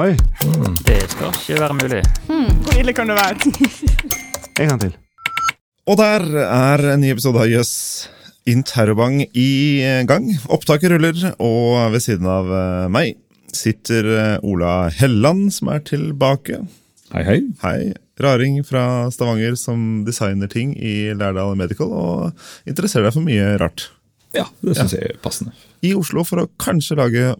Oi, 0.00 0.14
Det 0.86 0.96
skal 1.12 1.34
ikke 1.34 1.56
være 1.60 1.74
mulig. 1.76 2.00
Hvor 2.64 2.76
ille 2.80 2.92
kan 2.96 3.10
det 3.10 3.16
være? 3.18 3.50
en 4.62 4.70
gang 4.70 4.80
til. 4.80 4.94
Og 5.90 5.98
der 6.00 6.24
er 6.40 6.84
en 6.94 7.02
ny 7.02 7.10
episode 7.12 7.42
av 7.42 7.50
Jøss 7.50 7.72
Interrobang 8.48 9.18
i 9.36 9.50
gang. 10.08 10.30
Opptaket 10.48 10.94
ruller, 10.94 11.18
og 11.36 11.92
ved 11.92 12.00
siden 12.00 12.28
av 12.32 12.48
eh, 12.48 12.86
meg 12.92 13.18
sitter 13.52 14.08
eh, 14.14 14.46
Ola 14.46 14.88
Helland, 14.94 15.50
som 15.52 15.68
er 15.74 15.84
tilbake. 15.84 16.62
Hei, 17.12 17.26
hei. 17.26 17.38
Hei. 17.60 17.92
Raring 18.24 18.62
fra 18.64 18.86
Stavanger 19.12 19.58
som 19.60 20.06
designer 20.08 20.48
ting 20.48 20.72
i 20.80 21.10
Lærdal 21.12 21.52
Medical 21.60 21.92
og 21.92 22.48
interesserer 22.68 23.10
deg 23.10 23.18
for 23.18 23.28
mye 23.28 23.52
rart. 23.60 23.90
Ja, 24.32 24.48
det 24.64 24.78
syns 24.78 24.96
jeg 24.96 25.12
er 25.12 25.20
passende. 25.20 25.52
I 25.84 25.92
Oslo 25.98 26.24
for 26.24 26.44
å 26.46 26.50
kanskje 26.62 26.96
lage 27.00 27.30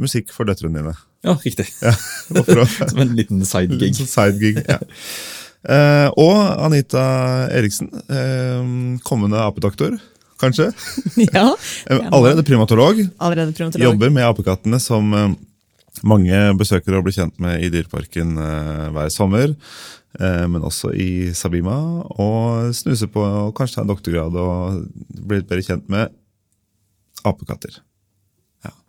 musikk 0.00 0.32
for 0.32 0.48
døtrene 0.48 0.80
dine. 0.80 0.94
Ja, 1.22 1.36
riktig. 1.44 1.68
Ja, 1.82 1.92
Som 2.88 2.98
en 3.04 3.12
liten 3.18 3.44
sidegig. 3.46 3.92
Side 3.94 4.08
sidegig, 4.10 4.64
ja. 4.68 4.78
Eh, 5.62 6.08
og 6.18 6.38
Anita 6.66 7.04
Eriksen, 7.54 7.90
eh, 8.10 8.64
kommende 9.06 9.38
apedoktor, 9.44 9.94
kanskje. 10.42 10.72
Ja, 11.28 11.52
Eh, 11.86 12.00
allerede 12.10 12.42
primatolog. 12.42 12.98
allerede 13.22 13.52
primatolog. 13.54 13.84
Jobber 13.92 14.10
med 14.10 14.26
apekattene 14.26 14.80
som 14.82 15.12
eh, 15.14 15.34
mange 16.02 16.40
besøker 16.58 16.96
og 16.98 17.04
blir 17.06 17.14
kjent 17.14 17.38
med 17.38 17.62
i 17.62 17.70
Dyreparken 17.70 18.34
eh, 18.42 18.88
hver 18.96 19.12
sommer. 19.14 19.54
Eh, 20.18 20.42
men 20.50 20.66
også 20.66 20.90
i 20.98 21.30
Sabima. 21.38 21.76
Og 22.18 22.74
snuser 22.74 23.06
på 23.14 23.22
og 23.22 23.54
kanskje 23.54 23.78
ta 23.78 23.84
en 23.86 23.92
doktorgrad 23.94 24.34
og 24.42 24.82
bli 25.22 25.38
litt 25.38 25.48
bedre 25.52 25.62
kjent 25.68 25.86
med 25.92 26.10
apekatter. 27.28 27.78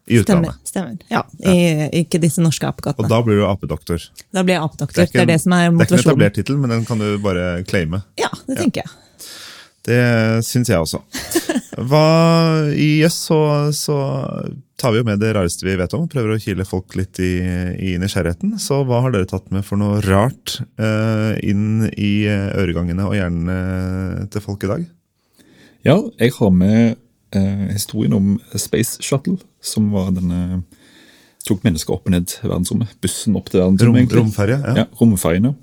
Ja, 0.04 0.20
I 0.20 0.24
Stemmer. 0.24 0.50
utlandet. 0.50 0.68
stemmer. 0.68 0.98
Ja, 1.08 1.22
i, 1.40 2.02
Ikke 2.02 2.20
disse 2.20 2.42
norske 2.42 2.68
Og 2.68 3.08
da 3.10 3.22
blir 3.24 3.40
du 3.40 3.46
apedoktor. 3.48 4.02
Da 4.34 4.44
blir 4.44 4.58
jeg 4.58 4.64
apedoktor. 4.64 5.02
Det, 5.02 5.10
ikke 5.10 5.22
er 5.22 5.26
det 5.26 5.40
som 5.42 5.54
er 5.54 5.72
motivasjonen. 5.72 5.80
det 5.80 5.88
er 5.88 5.96
ikke 5.96 5.96
en 5.96 6.12
etablert 6.12 6.36
tittel, 6.36 6.58
men 6.58 6.70
den 6.70 6.86
kan 6.86 7.00
du 7.00 7.18
bare 7.24 7.64
claime. 7.64 8.04
Ja, 8.20 8.30
det 8.48 8.58
tenker 8.58 8.84
jeg. 8.84 8.92
Det 9.84 10.44
syns 10.48 10.70
jeg 10.72 10.80
også. 10.80 11.02
Hva, 11.90 12.06
I 12.72 13.02
Jøss 13.02 13.18
så, 13.28 13.40
så 13.76 13.98
tar 14.80 14.94
vi 14.94 15.02
jo 15.02 15.08
med 15.08 15.20
det 15.24 15.34
rareste 15.36 15.66
vi 15.68 15.76
vet 15.80 15.96
om. 15.96 16.06
Prøver 16.12 16.36
å 16.36 16.40
kile 16.40 16.66
folk 16.68 16.96
litt 17.00 17.20
i, 17.24 17.34
i 17.80 17.96
nysgjerrigheten. 18.00 18.58
Så 18.60 18.82
hva 18.88 19.02
har 19.04 19.16
dere 19.16 19.28
tatt 19.30 19.50
med 19.56 19.66
for 19.68 19.80
noe 19.82 20.02
rart 20.06 20.60
uh, 20.80 21.34
inn 21.44 21.88
i 21.96 22.28
øregangene 22.28 23.08
og 23.08 23.16
hjernene 23.18 24.28
til 24.32 24.44
folk 24.44 24.64
i 24.68 24.72
dag? 24.72 24.86
Ja, 25.84 25.98
jeg 26.20 26.36
har 26.38 26.54
med 26.56 27.00
eh, 27.36 27.68
historien 27.74 28.14
om 28.18 28.38
Space 28.56 29.02
Shuttle, 29.04 29.38
som 29.62 29.92
var 29.94 30.14
denne 30.16 30.64
tok 31.48 31.64
mennesker 31.66 31.96
opp 31.96 32.08
og 32.08 32.14
ned 32.16 32.38
verdensrommet. 32.44 32.94
Bussen 33.04 33.36
opp 33.40 33.50
til 33.52 33.60
verdensrommet. 33.62 34.06
egentlig. 34.06 34.22
romferje? 34.22 34.60
Ja. 34.64 34.76
Ja, 34.84 34.86
romferjene. 35.00 35.54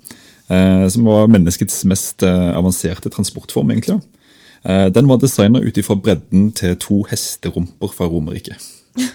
Eh, 0.51 0.87
som 0.93 1.07
var 1.07 1.29
menneskets 1.31 1.83
mest 1.89 2.23
eh, 2.27 2.49
avanserte 2.57 3.09
transportform, 3.09 3.71
egentlig. 3.71 4.01
Eh, 4.63 4.87
den 4.93 5.07
var 5.09 5.21
designet 5.21 5.65
ut 5.65 5.77
ifra 5.77 5.95
bredden 5.97 6.51
til 6.57 6.75
to 6.81 7.01
hesterumper 7.09 7.93
fra 7.95 8.09
Romerriket. 8.11 8.69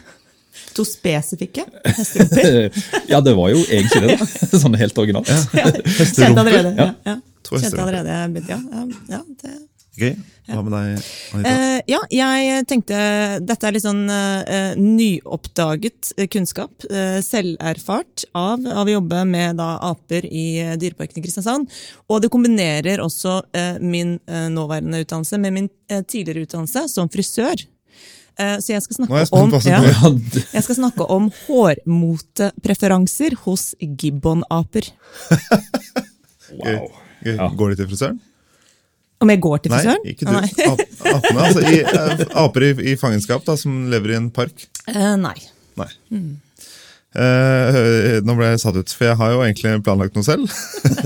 To 0.76 0.84
spesifikke 0.84 1.62
hesterumper. 1.86 2.74
ja, 3.12 3.20
det 3.24 3.32
var 3.36 3.48
jo 3.48 3.62
egentlig 3.64 4.02
det, 4.02 4.16
da. 4.20 4.58
sånn 4.60 4.74
helt 4.76 4.98
originalt. 5.00 5.30
Kjente 5.30 6.42
allerede. 6.42 6.74
Ja, 6.76 6.90
ja. 7.06 7.14
Kjente 7.48 7.80
allerede. 7.80 8.18
Ja, 8.50 8.58
ja, 8.58 8.82
ja, 9.14 9.22
det. 9.40 9.54
Gøy. 9.96 10.14
Hva 10.46 10.62
med 10.62 10.74
deg, 10.76 11.06
Anita? 11.34 11.52
Uh, 11.52 11.78
ja, 11.90 12.00
jeg 12.12 12.66
tenkte 12.70 12.98
Dette 13.42 13.66
er 13.66 13.74
litt 13.74 13.82
sånn 13.82 14.04
uh, 14.06 14.76
nyoppdaget 14.78 16.12
eh, 16.14 16.28
kunnskap. 16.30 16.86
Uh, 16.90 17.18
selverfart 17.24 18.26
av, 18.36 18.62
av 18.62 18.86
å 18.86 18.96
jobbe 18.96 19.24
med 19.28 19.58
da, 19.58 19.72
aper 19.90 20.28
i 20.28 20.46
Dyreparken 20.78 21.22
i 21.22 21.24
Kristiansand. 21.24 21.72
Og 22.10 22.22
det 22.22 22.30
kombinerer 22.32 23.02
også 23.02 23.40
min 23.82 24.18
nåværende 24.52 25.00
utdannelse 25.02 25.40
med 25.42 25.54
min 25.56 25.72
tidligere 26.06 26.46
utdannelse 26.46 26.86
som 26.92 27.10
frisør. 27.12 27.66
Eh, 28.36 28.58
så 28.60 28.74
jeg 28.74 28.82
skal 28.84 29.06
om 29.06 29.08
hva 29.08 29.60
ja, 29.64 29.78
jeg 29.80 30.64
skal 30.66 30.76
snakke 30.76 31.06
om 31.12 31.30
hårmotepreferanser 31.46 33.36
hos 33.46 33.70
gibbonaper. 33.80 34.90
Gøy. 36.66 36.82
Gøy. 37.24 37.38
Går 37.56 37.72
de 37.72 37.78
til 37.80 37.88
frisøren? 37.88 38.18
Om 39.24 39.32
jeg 39.32 39.40
går 39.40 39.62
til 39.64 39.72
Nei, 39.72 39.94
ikke 40.12 40.26
du. 40.28 40.32
Nei. 40.34 40.48
Ap 40.66 40.80
apene, 41.14 41.44
altså. 41.46 41.62
I, 41.64 41.78
eh, 41.88 42.24
aper 42.42 42.66
i, 42.66 42.72
i 42.92 42.96
fangenskap 43.00 43.46
da, 43.46 43.54
som 43.56 43.86
lever 43.92 44.12
i 44.12 44.18
en 44.18 44.28
park. 44.34 44.66
Eh, 44.92 45.14
nei. 45.20 45.36
Nei. 45.80 45.88
Eh, 47.16 48.18
nå 48.26 48.36
ble 48.36 48.50
jeg 48.52 48.60
satt 48.60 48.76
ut, 48.76 48.92
for 48.92 49.08
jeg 49.08 49.16
har 49.20 49.32
jo 49.32 49.40
egentlig 49.46 49.72
planlagt 49.86 50.18
noe 50.18 50.26
selv. 50.26 50.52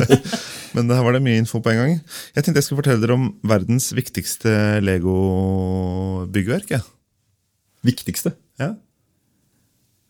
Men 0.74 0.90
her 0.90 1.02
var 1.06 1.14
det 1.14 1.22
mye 1.22 1.38
info 1.38 1.62
på 1.62 1.72
en 1.72 1.80
gang. 1.80 1.96
Jeg 2.34 2.46
tenkte 2.46 2.58
jeg 2.60 2.66
skulle 2.66 2.82
fortelle 2.82 3.02
dere 3.02 3.18
om 3.18 3.30
verdens 3.46 3.90
viktigste 3.94 4.52
Lego-byggverk. 4.86 6.74
Ja. 6.74 6.82
Viktigste. 7.86 8.34
Ja. 8.60 8.74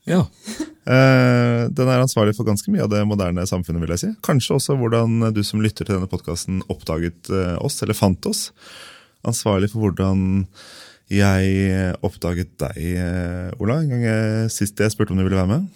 Ja. 0.08 0.24
Eh, 0.90 1.39
den 1.68 1.90
er 1.90 2.02
ansvarlig 2.02 2.36
for 2.36 2.48
ganske 2.48 2.72
mye 2.72 2.84
av 2.86 2.92
det 2.92 3.02
moderne 3.08 3.46
samfunnet. 3.48 3.82
vil 3.82 3.94
jeg 3.94 4.02
si. 4.02 4.12
Kanskje 4.26 4.56
også 4.56 4.76
hvordan 4.80 5.32
du 5.34 5.42
som 5.46 5.62
lytter 5.62 5.84
til 5.84 5.96
denne 5.96 6.10
podkasten 6.10 6.62
oppdaget 6.72 7.30
eh, 7.34 7.56
oss, 7.60 7.80
eller 7.84 7.98
fant 7.98 8.30
oss. 8.30 8.48
Ansvarlig 9.26 9.68
for 9.72 9.84
hvordan 9.84 10.44
jeg 11.10 11.94
oppdaget 12.06 12.54
deg, 12.62 12.80
eh, 13.02 13.50
Ola, 13.58 13.80
en 13.82 13.90
gang 13.90 14.04
jeg, 14.06 14.50
sist 14.54 14.78
jeg 14.78 14.94
spurte 14.94 15.12
om 15.12 15.18
du 15.18 15.26
ville 15.26 15.40
være 15.40 15.50
med. 15.50 15.66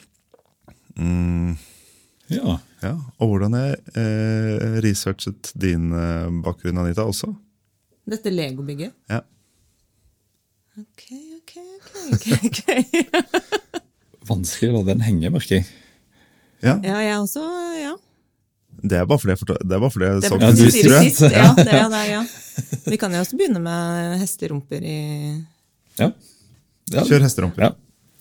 Mm, 0.94 1.56
ja. 2.30 2.58
ja, 2.82 2.94
Og 3.18 3.32
hvordan 3.32 3.56
jeg 3.58 3.80
eh, 3.98 4.78
researchet 4.84 5.52
din 5.58 5.90
eh, 5.92 6.30
bakgrunn, 6.44 6.78
Anita, 6.84 7.02
også. 7.02 7.32
Dette 8.06 8.30
legobygget? 8.30 8.94
Ja. 9.10 9.20
Ok, 10.78 11.04
ok, 11.38 11.58
ok. 11.80 11.92
ok, 12.14 12.26
ok. 12.48 13.60
Vanskelig 14.28 14.70
å 14.72 14.78
la 14.78 14.82
den 14.92 15.02
henge, 15.04 15.30
merker 15.34 15.58
jeg. 15.60 15.66
Ja, 16.64 16.78
Ja, 16.82 16.98
jeg 17.04 17.16
også, 17.20 17.42
ja. 17.82 17.94
Det 18.84 18.96
er 18.98 19.04
bare 19.06 19.20
fordi 19.22 19.32
jeg, 19.34 19.38
fortal- 19.40 19.60
det 19.62 19.74
er 19.76 19.80
bare 19.84 19.92
fordi 19.94 20.06
jeg 20.08 20.20
Det 20.24 20.28
så 20.30 20.38
det 20.40 20.48
du 20.56 20.64
du 20.64 20.70
sist, 20.70 20.84
tror 20.84 20.94
jeg. 20.96 21.12
sist. 21.12 21.20
Ja, 21.32 21.46
det 21.56 21.72
er 21.72 21.88
det, 21.92 22.02
ja. 22.10 22.22
Vi 22.90 22.96
kan 23.00 23.12
jo 23.14 23.20
også 23.22 23.36
begynne 23.38 23.60
med 23.62 24.18
hesterumper 24.20 24.82
i 24.82 24.96
Ja. 26.00 26.08
ja. 26.92 27.04
Kjør 27.04 27.22
hesterumper. 27.28 27.62
Ja. 27.68 27.70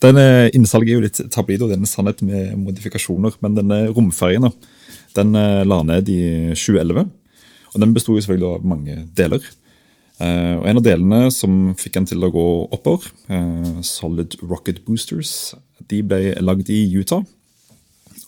Denne 0.04 0.50
innsalget 0.54 0.90
er 0.92 0.98
jo 0.98 1.04
litt 1.04 1.20
tabloid, 1.32 1.62
og 1.64 1.70
den 1.72 1.82
er 1.82 1.90
sannhet 1.90 2.20
med 2.22 2.54
modifikasjoner. 2.60 3.34
Men 3.40 3.54
denne 3.56 3.78
romferjen 3.96 4.50
den 5.16 5.34
eh, 5.38 5.64
la 5.64 5.82
ned 5.82 6.08
i 6.12 6.20
2011. 6.54 7.08
Og 7.74 7.80
den 7.80 7.94
besto 7.96 8.14
selvfølgelig 8.20 8.50
av 8.58 8.64
mange 8.64 9.08
deler. 9.16 9.40
Eh, 10.22 10.54
og 10.60 10.66
En 10.70 10.78
av 10.78 10.84
delene 10.86 11.30
som 11.34 11.74
fikk 11.74 11.96
den 11.98 12.06
til 12.06 12.22
å 12.22 12.30
gå 12.32 12.46
oppover, 12.74 13.10
eh, 13.28 13.80
Solid 13.82 14.36
Rocket 14.42 14.84
Boosters, 14.84 15.54
de 15.88 16.02
ble 16.02 16.34
lagd 16.40 16.70
i 16.70 16.84
Utah. 16.94 17.24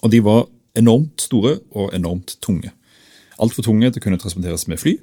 Og 0.02 0.10
de 0.10 0.20
var 0.20 0.46
enormt 0.76 1.20
store 1.20 1.60
og 1.72 1.94
enormt 1.94 2.36
tunge. 2.40 2.72
Altfor 3.38 3.62
tunge 3.64 3.90
til 3.92 4.00
å 4.00 4.04
kunne 4.04 4.18
transporteres 4.18 4.66
med 4.68 4.78
fly. 4.80 4.98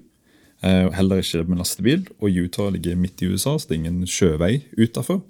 eh, 0.63 0.89
Heller 0.91 1.17
ikke 1.19 1.47
med 1.47 1.57
lastebil. 1.57 2.07
Og 2.21 2.29
Utah 2.31 2.69
ligger 2.71 2.95
midt 2.95 3.21
i 3.21 3.25
USA, 3.25 3.57
så 3.57 3.67
det 3.67 3.71
er 3.77 3.81
ingen 3.83 4.05
sjøvei 4.05 4.63
ut 4.77 4.93
derfra. 4.93 5.21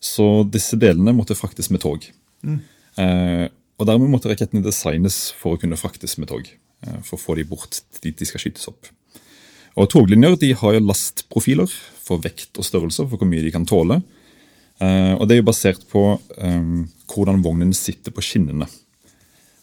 Så 0.00 0.48
disse 0.50 0.78
delene 0.78 1.12
måtte 1.12 1.34
fraktes 1.34 1.70
med 1.70 1.80
tog. 1.80 2.04
Eh, 2.96 3.48
og 3.78 3.86
dermed 3.86 4.10
måtte 4.10 4.28
rakettene 4.30 4.62
designes 4.62 5.32
for 5.32 5.56
å 5.56 5.60
kunne 5.60 5.76
fraktes 5.76 6.18
med 6.18 6.28
tog. 6.28 6.46
For 7.02 7.16
å 7.16 7.20
få 7.20 7.36
de 7.36 7.44
bort 7.44 7.80
dit 8.00 8.16
de 8.16 8.24
skal 8.24 8.40
skytes 8.40 8.68
opp. 8.68 8.86
Og 9.80 9.88
Toglinjer 9.88 10.36
de 10.40 10.50
har 10.60 10.76
jo 10.76 10.82
lastprofiler 10.84 11.70
for 12.04 12.20
vekt 12.20 12.58
og 12.60 12.66
størrelse, 12.66 13.06
for 13.06 13.16
hvor 13.16 13.28
mye 13.28 13.44
de 13.44 13.52
kan 13.54 13.64
tåle. 13.68 14.00
Eh, 14.80 15.14
og 15.16 15.24
Det 15.26 15.36
er 15.36 15.40
jo 15.40 15.48
basert 15.48 15.86
på 15.88 16.04
um, 16.36 16.84
hvordan 17.08 17.40
vognen 17.44 17.72
sitter 17.76 18.12
på 18.12 18.24
skinnene. 18.24 18.68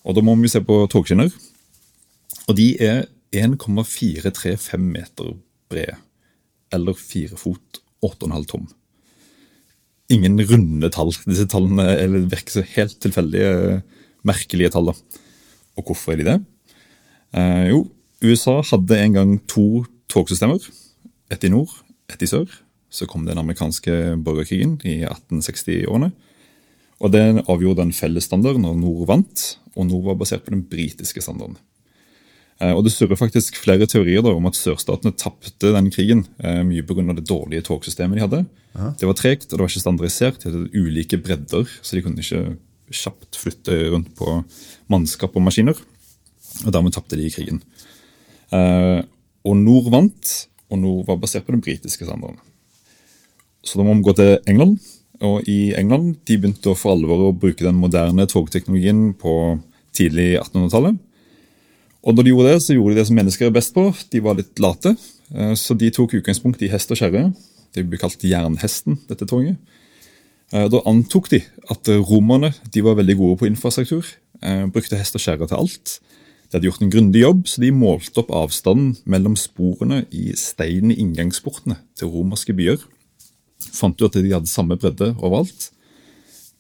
Og 0.07 0.15
Da 0.15 0.23
må 0.23 0.33
vi 0.41 0.49
se 0.49 0.63
på 0.63 0.85
togskinner. 0.89 1.29
Og 2.47 2.57
de 2.57 2.73
er 2.81 3.05
1,435 3.35 4.81
meter 4.81 5.35
brede. 5.69 5.99
Eller 6.73 6.97
4 6.97 7.37
fot 7.37 7.81
8,5 8.03 8.49
tom 8.49 8.67
ingen 10.13 10.39
runde 10.47 10.89
tall. 10.93 11.11
Disse 11.27 11.47
tallene 11.51 11.85
virker 12.31 12.59
så 12.59 12.65
helt 12.75 12.97
tilfeldige, 13.03 13.81
merkelige 14.27 14.71
tall. 14.75 14.93
Og 14.93 15.83
hvorfor 15.83 16.15
er 16.15 16.21
de 16.21 16.27
det? 16.29 16.37
Eh, 17.37 17.65
jo, 17.73 17.83
USA 18.23 18.59
hadde 18.71 18.99
en 19.03 19.17
gang 19.17 19.33
to 19.51 19.85
togsystemer. 20.11 20.63
Ett 21.31 21.43
i 21.43 21.51
nord, 21.51 21.69
ett 22.11 22.23
i 22.23 22.29
sør. 22.29 22.47
Så 22.89 23.07
kom 23.09 23.25
den 23.27 23.37
amerikanske 23.39 24.15
borgerkrigen 24.23 24.77
i 24.87 25.01
1860-årene. 25.03 26.11
Og 27.03 27.11
det 27.13 27.23
avgjorde 27.45 27.83
en 27.85 27.93
fellesstandard 27.93 28.57
når 28.61 28.77
nord 28.79 29.07
vant, 29.09 29.47
og 29.75 29.89
nord 29.89 30.05
var 30.07 30.15
basert 30.17 30.45
på 30.45 30.53
den 30.55 30.63
britiske 30.65 31.21
standarden. 31.21 31.57
Eh, 32.59 32.71
Og 32.73 32.83
Det 32.85 32.91
surrer 32.91 33.19
faktisk 33.19 33.55
flere 33.59 33.85
teorier 33.85 34.23
da, 34.23 34.31
om 34.33 34.47
at 34.49 34.57
sørstatene 34.57 35.13
tapte 35.13 35.73
den 35.75 35.91
krigen 35.91 36.25
eh, 36.39 36.63
mye 36.63 36.81
pga. 36.81 37.13
det 37.13 37.27
dårlige 37.27 37.61
togsystemet 37.67 38.17
de 38.17 38.21
hadde. 38.25 38.45
Det 38.97 39.05
var 39.05 39.13
tregt, 39.13 39.51
og 39.51 39.57
det 39.57 39.59
var 39.59 39.69
ikke 39.69 39.85
standardisert. 39.85 40.39
De 40.41 40.49
hadde 40.49 40.73
ulike 40.73 41.17
bredder, 41.21 41.67
så 41.81 41.95
de 41.95 42.01
kunne 42.01 42.17
ikke 42.23 42.57
kjapt 42.89 43.35
flytte 43.35 43.91
rundt 43.91 44.15
på 44.15 44.43
mannskap 44.89 45.35
og 45.35 45.43
maskiner. 45.43 45.77
Og 46.65 46.71
dermed 46.73 46.93
tapte 46.93 47.17
de 47.19 47.27
i 47.27 47.33
krigen. 47.33 47.61
Og 49.47 49.55
Nord 49.55 49.89
vant, 49.93 50.33
og 50.69 50.79
Nord 50.81 51.07
var 51.07 51.19
basert 51.21 51.45
på 51.47 51.55
den 51.55 51.63
britiske 51.63 52.03
standarden. 52.07 52.39
Så 53.63 53.79
da 53.79 53.85
må 53.87 53.95
vi 53.97 54.05
gå 54.07 54.13
til 54.17 54.37
England. 54.47 54.77
Og 55.23 55.47
i 55.49 55.73
England 55.79 56.17
de 56.27 56.37
begynte 56.37 56.75
for 56.77 56.93
alvor 56.93 57.29
å 57.29 57.33
bruke 57.35 57.65
den 57.65 57.79
moderne 57.79 58.27
togteknologien 58.29 59.13
på 59.17 59.33
tidlig 59.97 60.35
1800-tallet. 60.43 60.99
Og 62.07 62.15
når 62.15 62.23
de 62.27 62.31
gjorde 62.33 62.51
det, 62.53 62.59
så 62.63 62.75
gjorde 62.75 62.93
de 62.93 62.99
det 63.01 63.07
som 63.09 63.17
mennesker 63.17 63.47
er 63.49 63.55
best 63.55 63.73
på. 63.75 63.87
De 64.13 64.21
var 64.23 64.37
litt 64.37 64.61
late. 64.63 64.93
Eh, 65.33 65.53
så 65.59 65.75
de 65.75 65.89
tok 65.91 66.13
utgangspunkt 66.19 66.61
i 66.63 66.69
hest 66.71 66.93
og 66.93 66.99
kjerre. 67.01 67.31
Det 67.75 67.83
blir 67.89 67.99
kalt 67.99 68.21
jernhesten, 68.23 68.99
dette 69.09 69.27
toget. 69.27 69.57
Eh, 70.53 70.67
Da 70.71 70.83
antok 70.87 71.27
de 71.33 71.41
at 71.69 71.89
romerne 72.07 72.53
de 72.71 72.81
var 72.85 72.95
veldig 72.95 73.17
gode 73.17 73.39
på 73.41 73.49
infrastruktur. 73.49 74.05
eh, 74.41 74.65
Brukte 74.67 74.95
hest 75.01 75.15
og 75.15 75.21
kjerre 75.21 75.47
til 75.49 75.57
alt. 75.57 75.99
De 76.47 76.55
hadde 76.55 76.69
gjort 76.69 76.83
en 76.85 76.91
grundig 76.91 77.21
jobb, 77.25 77.41
så 77.51 77.59
de 77.59 77.73
målte 77.75 78.21
opp 78.21 78.29
avstanden 78.31 78.93
mellom 79.09 79.35
sporene 79.35 80.05
i 80.15 80.29
steinen 80.39 80.93
i 80.93 81.01
inngangsportene 81.03 81.75
til 81.99 82.11
romerske 82.13 82.55
byer. 82.55 82.79
Fant 83.75 83.99
jo 83.99 84.07
at 84.07 84.15
de 84.15 84.31
hadde 84.31 84.47
samme 84.47 84.77
bredde 84.79 85.11
overalt. 85.17 85.71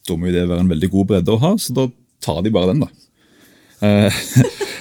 Da 0.07 0.17
må 0.19 0.27
jo 0.27 0.35
det 0.35 0.47
være 0.49 0.65
en 0.65 0.71
veldig 0.73 0.89
god 0.91 1.07
bredde 1.13 1.31
å 1.35 1.39
ha, 1.39 1.53
så 1.59 1.75
da 1.75 1.85
tar 2.23 2.41
de 2.43 2.51
bare 2.51 2.73
den, 2.73 2.83
da. 2.83 2.89
Eh, 3.87 4.19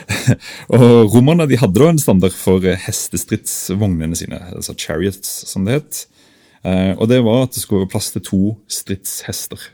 og 0.74 1.14
Romerne 1.14 1.46
de 1.50 1.58
hadde 1.60 1.78
da 1.78 1.90
en 1.92 2.00
standard 2.02 2.34
for 2.34 2.64
hestestridsvognene 2.64 4.18
sine, 4.18 4.40
altså 4.56 4.74
chariots, 4.74 5.30
som 5.50 5.66
det 5.68 5.78
het. 5.78 6.00
Eh, 6.66 6.94
og 6.96 7.06
det 7.12 7.20
var 7.26 7.44
at 7.44 7.54
det 7.54 7.62
skulle 7.62 7.84
være 7.84 7.92
plass 7.94 8.10
til 8.14 8.24
to 8.26 8.40
stridshester. 8.66 9.68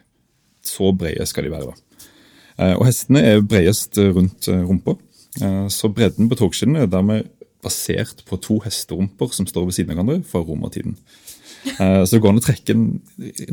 Så 0.66 0.92
brede 0.92 1.24
skal 1.26 1.48
de 1.48 1.54
være. 1.54 1.72
da. 1.72 2.10
Eh, 2.58 2.74
og 2.76 2.84
hestene 2.88 3.24
er 3.24 3.40
bredest 3.40 3.96
rundt 3.96 4.50
rumpa. 4.52 4.98
Eh, 5.40 5.68
Så 5.68 5.88
bredden 5.88 6.28
på 6.28 6.36
togskinnene 6.36 6.84
er 6.84 6.90
dermed 6.92 7.30
basert 7.62 8.24
på 8.26 8.36
to 8.42 8.58
hesterumper 8.64 9.32
som 9.32 9.46
står 9.46 9.68
ved 9.68 9.76
siden 9.76 9.92
av 9.94 10.00
hverandre 10.02 10.24
fra 10.26 10.42
romertiden. 10.42 10.96
Eh, 11.78 12.02
Så 12.04 12.16
det 12.16 12.22
går 12.22 12.34
an 12.34 12.40
å 12.40 12.44
trekke 12.44 12.74
en, 12.74 12.86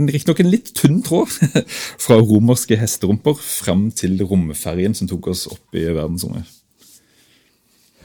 riktignok 0.09 0.39
en 0.41 0.51
litt 0.51 0.73
tynn 0.75 1.01
tråd 1.05 1.29
fra 2.05 2.17
romerske 2.17 2.77
hesterumper 2.79 3.37
fram 3.37 3.91
til 3.91 4.17
romferjen 4.25 4.95
som 4.97 5.07
tok 5.07 5.27
oss 5.31 5.45
opp 5.47 5.77
i 5.77 5.85
verdensrommet. 5.87 6.55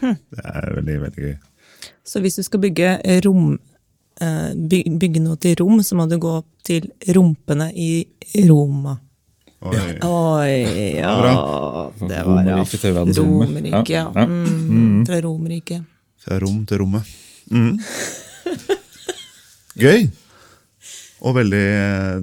Det 0.04 0.42
er 0.44 0.74
veldig, 0.76 0.98
veldig 1.06 1.22
gøy. 1.24 1.36
Så 2.04 2.20
hvis 2.20 2.36
du 2.36 2.42
skal 2.44 2.60
bygge 2.60 2.98
rom, 3.24 3.54
eh, 4.20 4.52
bygge 4.54 5.22
noe 5.24 5.40
til 5.40 5.56
rom, 5.62 5.80
så 5.80 5.96
må 5.96 6.04
du 6.10 6.18
gå 6.20 6.34
opp 6.42 6.50
til 6.66 6.90
rumpene 7.16 7.70
i 7.72 8.04
Roma. 8.44 8.98
Oi. 9.64 9.76
Oi, 10.04 10.56
ja 10.98 11.12
Det 11.96 12.08
var 12.08 12.12
ja. 12.12 12.24
Romerriket 12.26 12.82
til 12.82 12.92
verdens 12.96 13.20
Romerike, 13.22 13.92
ja. 13.94 14.02
Ja, 14.12 14.20
ja. 14.20 14.26
Mm, 14.26 15.06
fra 15.08 15.20
Romerike. 15.24 15.78
Fra 16.24 16.38
rom 16.42 16.58
til 16.68 16.82
rommet. 16.82 17.14
Mm. 17.50 17.78
Gøy! 19.84 20.04
Og 21.24 21.34
veldig 21.38 21.64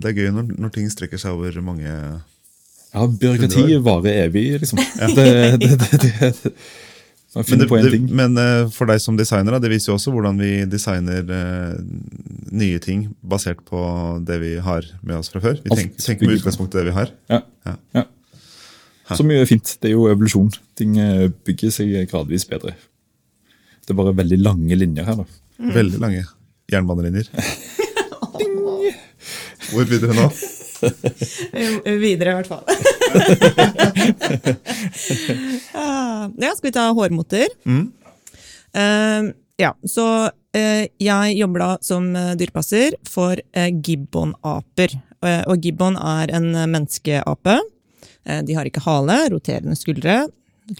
Det 0.02 0.12
er 0.12 0.18
gøy 0.18 0.30
når, 0.36 0.54
når 0.62 0.74
ting 0.76 0.92
strekker 0.94 1.22
seg 1.22 1.34
over 1.38 1.58
mange 1.66 1.90
Ja, 1.90 3.08
byråkratiet 3.08 3.82
varer 3.86 4.26
evig, 4.28 4.46
liksom. 4.62 4.82
Det, 5.16 5.26
det, 5.62 5.76
det, 5.82 6.02
det, 6.04 6.54
men, 7.36 7.60
det, 7.62 7.68
på 7.70 7.78
en 7.78 7.86
det, 7.86 7.92
ting. 7.96 8.08
men 8.20 8.32
eh, 8.42 8.66
for 8.76 8.86
deg 8.92 9.00
som 9.00 9.16
designer, 9.20 9.56
det 9.64 9.70
viser 9.72 9.92
jo 9.92 9.96
også 9.96 10.12
hvordan 10.12 10.40
vi 10.42 10.50
designer 10.68 11.24
eh, 11.32 11.78
nye 12.52 12.80
ting 12.84 13.06
basert 13.24 13.62
på 13.68 13.80
det 14.28 14.38
vi 14.42 14.50
har 14.66 14.84
med 15.02 15.16
oss 15.22 15.32
fra 15.32 15.40
før. 15.44 15.56
Vi 15.64 15.70
tenker, 15.72 15.96
tenker 16.04 16.28
med 16.28 16.34
på- 16.36 16.40
utgangspunkt 16.42 16.76
i 16.76 16.78
det 16.82 16.86
vi 16.90 16.96
har. 16.98 17.14
Ja. 17.32 17.40
Ja. 17.70 17.76
ja. 18.02 18.06
Så 19.16 19.24
mye 19.28 19.46
fint. 19.48 19.68
Det 19.84 19.90
er 19.92 19.96
jo 19.98 20.10
evolusjon. 20.12 20.52
Ting 20.80 20.92
eh, 21.00 21.30
bygger 21.48 21.72
seg 21.76 21.88
gradvis 22.12 22.46
bedre. 22.52 22.76
Det 23.82 23.90
er 23.96 24.00
bare 24.04 24.14
veldig 24.16 24.40
lange 24.44 24.76
linjer 24.78 25.08
her, 25.08 25.16
da. 25.24 25.28
Veldig 25.76 26.00
lange 26.04 26.22
jernbanelinjer. 26.72 27.28
Hvor 29.72 29.86
vil 29.88 30.02
du 30.04 30.10
nå? 30.12 30.28
Eh, 31.56 31.96
Videre, 32.04 32.32
i 32.32 32.36
hvert 32.42 32.52
fall. 32.52 32.64
Ja, 36.42 36.52
skal 36.56 36.68
vi 36.68 36.72
ta 36.76 36.88
hårmoter? 36.96 37.48
Eh, 38.74 39.24
ja, 39.62 39.72
så 39.88 40.06
uh, 40.32 40.84
jeg 41.02 41.36
jobber 41.38 41.64
da 41.64 41.70
som 41.86 42.08
eh, 42.16 42.34
dyrepasser 42.40 42.96
for 43.10 43.38
uh, 43.38 43.70
gibbonaper. 43.70 44.98
Og 45.22 45.62
gibbon 45.62 46.00
er 46.02 46.32
en 46.34 46.48
menneskeape. 46.50 47.60
De 48.42 48.56
har 48.58 48.66
ikke 48.66 48.82
hale, 48.82 49.20
roterende 49.30 49.76
skuldre. 49.78 50.16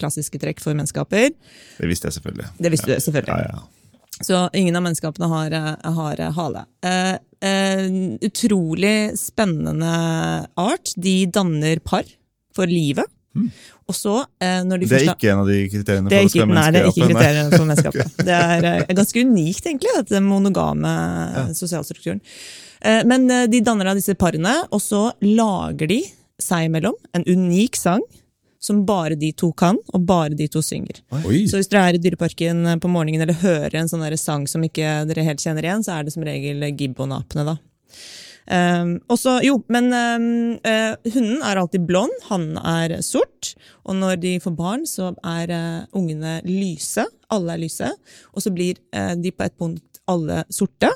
Klassiske 0.00 0.40
trekk 0.42 0.58
for 0.58 0.74
menneskeaper. 0.74 1.28
Det 1.76 1.86
visste 1.86 2.10
jeg 2.10 2.16
selvfølgelig. 2.16 2.48
Det 2.58 2.72
visste 2.74 2.90
du 2.90 3.04
selvfølgelig. 3.04 3.36
Ja, 3.38 3.52
ja. 3.54 3.82
Så 4.22 4.50
ingen 4.52 4.76
av 4.76 4.82
menneskeapene 4.82 5.28
har, 5.30 5.54
har 5.82 6.20
hale. 6.36 6.64
Eh, 6.84 7.14
eh, 7.48 7.86
utrolig 8.20 9.18
spennende 9.18 9.94
art. 10.54 10.94
De 10.96 11.26
danner 11.26 11.78
par 11.78 12.04
for 12.56 12.70
livet. 12.70 13.08
Og 13.88 13.96
så, 13.96 14.14
eh, 14.40 14.60
når 14.64 14.82
de 14.82 14.86
Det 14.86 14.98
er 15.00 15.14
ikke 15.14 15.30
en 15.32 15.42
av 15.42 15.48
de 15.48 15.60
kriteriene 15.72 16.10
er 16.10 16.18
for 16.18 16.28
å 16.28 16.32
skal 16.32 16.50
nei, 16.52 16.66
det 16.70 16.80
er 16.82 16.88
ikke 16.90 17.08
kriteriene 17.10 17.52
for 17.56 17.68
menneskapet. 17.68 18.16
Det 18.28 18.38
er 18.38 18.66
eh, 18.70 18.94
ganske 18.98 19.24
unikt, 19.24 19.68
egentlig, 19.68 19.94
dette 19.98 20.20
monogame 20.24 20.92
sosialstrukturen. 21.56 22.20
Eh, 22.82 23.02
Men 23.08 23.30
eh, 23.30 23.46
de 23.50 23.62
danner 23.64 23.92
av 23.92 23.96
disse 23.98 24.14
parene, 24.20 24.54
og 24.70 24.82
så 24.84 25.06
lager 25.24 25.88
de 25.88 26.02
seg 26.42 26.68
imellom 26.68 26.96
en 27.16 27.24
unik 27.24 27.78
sang 27.78 28.04
som 28.62 28.84
bare 28.86 29.16
de 29.18 29.32
to 29.34 29.50
kan, 29.58 29.78
og 29.90 30.04
bare 30.06 30.36
de 30.38 30.46
to 30.46 30.60
synger. 30.62 31.00
Oi! 31.24 31.48
Så 31.50 31.58
hvis 31.58 31.70
dere 31.72 31.88
er 31.90 31.96
i 31.98 32.02
Dyreparken 32.02 32.76
på 32.78 32.90
morgenen 32.92 33.24
eller 33.24 33.40
hører 33.40 33.80
en 33.80 33.90
sånn 33.90 34.04
sang 34.20 34.46
som 34.46 34.62
ikke 34.62 35.00
dere 35.08 35.24
helt 35.26 35.42
kjenner 35.42 35.66
igjen, 35.66 35.82
så 35.82 35.96
er 35.96 36.06
det 36.06 36.14
som 36.14 36.22
regel 36.22 36.62
gibbonapene, 36.70 37.48
da. 37.48 37.56
Um, 38.50 38.96
og 39.06 39.18
så, 39.20 39.36
jo, 39.44 39.60
men 39.72 39.92
um, 39.94 40.24
uh, 40.66 40.96
hunden 41.14 41.44
er 41.46 41.60
alltid 41.60 41.86
blond, 41.86 42.14
hannen 42.26 42.58
er 42.58 42.96
sort. 43.06 43.52
Og 43.86 43.96
når 44.00 44.18
de 44.24 44.34
får 44.42 44.56
barn, 44.58 44.86
så 44.88 45.12
er 45.22 45.52
uh, 45.54 45.86
ungene 45.98 46.40
lyse. 46.48 47.06
Alle 47.32 47.54
er 47.54 47.62
lyse. 47.62 47.92
Og 48.34 48.44
så 48.44 48.52
blir 48.54 48.80
uh, 48.96 49.14
de 49.18 49.32
på 49.34 49.46
et 49.46 49.56
punkt 49.58 50.02
alle 50.10 50.42
sorte. 50.52 50.90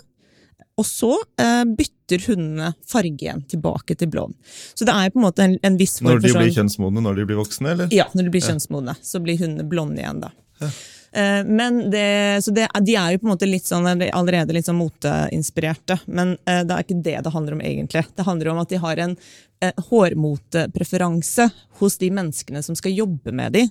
Og 0.77 0.85
så 0.85 1.09
bytter 1.39 2.21
hundene 2.27 2.67
farge 2.85 3.25
igjen, 3.25 3.39
tilbake 3.49 3.95
til 3.97 4.11
blond. 4.13 4.35
Så 4.77 4.85
det 4.85 4.93
er 4.93 5.15
på 5.15 5.17
en 5.17 5.25
måte 5.25 5.47
en, 5.47 5.55
en 5.65 5.79
viss 5.81 5.95
form 6.03 6.11
for 6.11 6.19
sånn 6.21 6.21
Når 6.21 6.21
de 6.21 6.35
blir 6.35 6.51
sånn 6.51 6.57
kjønnsmodne, 6.59 7.05
når 7.07 7.17
de 7.17 7.25
blir 7.31 7.39
voksne, 7.39 7.71
eller? 7.73 7.95
ja, 7.97 8.05
når 8.13 8.27
de 8.27 8.33
blir 8.35 8.45
kjønnsmodne, 8.45 8.97
så 9.01 9.23
blir 9.25 9.41
hundene 9.41 9.65
blonde 9.71 10.03
igjen, 10.03 10.21
da. 10.27 10.35
Eh, 10.61 10.77
Men 11.47 11.79
det, 11.91 12.45
så 12.45 12.53
det, 12.53 12.67
de 12.85 12.97
er 12.99 13.15
jo 13.15 13.23
på 13.23 13.29
en 13.29 13.33
måte 13.33 13.49
litt 13.49 13.65
sånn, 13.65 13.87
allerede 13.89 14.53
litt 14.53 14.67
sånn 14.69 14.77
moteinspirerte, 14.77 15.97
men 16.13 16.35
eh, 16.45 16.61
det 16.67 16.75
er 16.75 16.85
ikke 16.85 16.99
det 17.07 17.17
det 17.25 17.33
handler 17.33 17.57
om 17.57 17.63
egentlig. 17.65 18.03
Det 18.13 18.27
handler 18.27 18.53
om 18.53 18.61
at 18.61 18.73
de 18.73 18.81
har 18.83 19.01
en 19.01 19.15
eh, 19.65 19.85
hårmotepreferanse 19.89 21.49
hos 21.81 21.99
de 22.03 22.11
menneskene 22.15 22.63
som 22.65 22.77
skal 22.79 22.95
jobbe 22.97 23.33
med 23.33 23.57
de. 23.57 23.67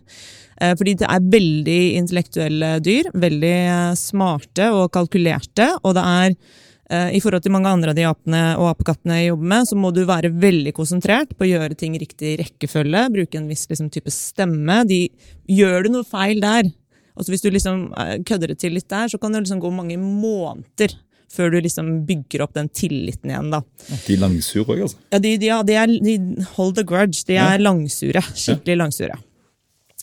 Eh, 0.61 0.75
Fordi 0.77 0.95
det 1.01 1.09
er 1.09 1.31
veldig 1.37 1.81
intellektuelle 2.01 2.75
dyr, 2.83 3.11
veldig 3.13 3.55
eh, 3.55 3.89
smarte 3.99 4.71
og 4.75 4.91
kalkulerte, 4.95 5.69
og 5.83 5.97
det 5.97 6.05
er 6.05 6.29
eh, 6.35 7.17
i 7.17 7.21
forhold 7.23 7.45
til 7.45 7.53
mange 7.55 7.71
andre 7.71 7.93
av 7.93 7.99
de 7.99 8.07
apene 8.09 8.43
og 8.59 8.71
apekattene 8.73 9.19
jeg 9.21 9.33
jobber 9.33 9.51
med, 9.53 9.69
så 9.69 9.79
må 9.79 9.91
du 9.95 10.01
være 10.07 10.33
veldig 10.33 10.73
konsentrert 10.77 11.35
på 11.35 11.47
å 11.47 11.51
gjøre 11.51 11.77
ting 11.79 11.97
riktig 12.01 12.37
rekkefølge, 12.41 13.05
bruke 13.19 13.41
en 13.41 13.51
viss 13.51 13.67
liksom, 13.69 13.91
type 13.93 14.13
stemme. 14.13 14.81
De, 14.89 15.05
gjør 15.51 15.85
du 15.85 15.93
noe 15.97 16.07
feil 16.07 16.41
der, 16.43 16.73
altså 17.15 17.33
hvis 17.33 17.43
du 17.43 17.49
liksom 17.51 17.87
eh, 17.97 18.15
kødder 18.27 18.53
det 18.53 18.59
til 18.61 18.75
litt 18.77 18.89
der, 18.91 19.09
så 19.11 19.19
kan 19.21 19.33
det 19.33 19.45
liksom 19.45 19.63
gå 19.63 19.71
mange 19.73 19.97
måneder 19.99 20.95
før 21.35 21.51
du 21.51 21.59
liksom 21.59 21.91
bygger 22.07 22.45
opp 22.45 22.53
den 22.55 22.69
tilliten 22.71 23.31
igjen. 23.31 23.51
da. 23.51 23.61
De 24.05 24.17
langsure 24.19 24.67
òg, 24.67 24.83
altså. 24.87 24.99
Ja, 25.11 25.19
de, 25.19 25.31
de, 25.41 25.49
ja, 25.49 25.61
de, 25.67 25.79
er, 25.81 25.95
de 26.05 26.45
hold 26.55 26.75
the 26.77 26.85
grudge. 26.87 27.25
De 27.27 27.39
er 27.41 27.63
langsure. 27.63 28.23
Skikkelig 28.31 28.77
langsure. 28.79 29.17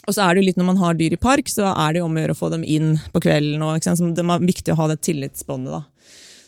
Og 0.02 0.16
så 0.16 0.24
er 0.24 0.34
det 0.34 0.42
jo 0.42 0.48
litt 0.48 0.58
når 0.58 0.68
man 0.72 0.80
har 0.82 0.98
dyr 0.98 1.14
i 1.14 1.20
park, 1.20 1.48
så 1.50 1.70
er 1.70 1.94
det 1.94 2.02
jo 2.02 2.08
om 2.08 2.16
å 2.18 2.24
gjøre 2.24 2.34
å 2.34 2.40
få 2.40 2.50
dem 2.52 2.66
inn 2.66 2.96
på 3.14 3.22
kvelden. 3.22 3.62
Og, 3.62 3.78
det 3.78 4.24
er 4.26 4.46
viktig 4.48 4.74
å 4.74 4.80
ha 4.80 4.88
det 4.90 4.98
tillitsbåndet. 5.06 5.78
da. 5.78 5.82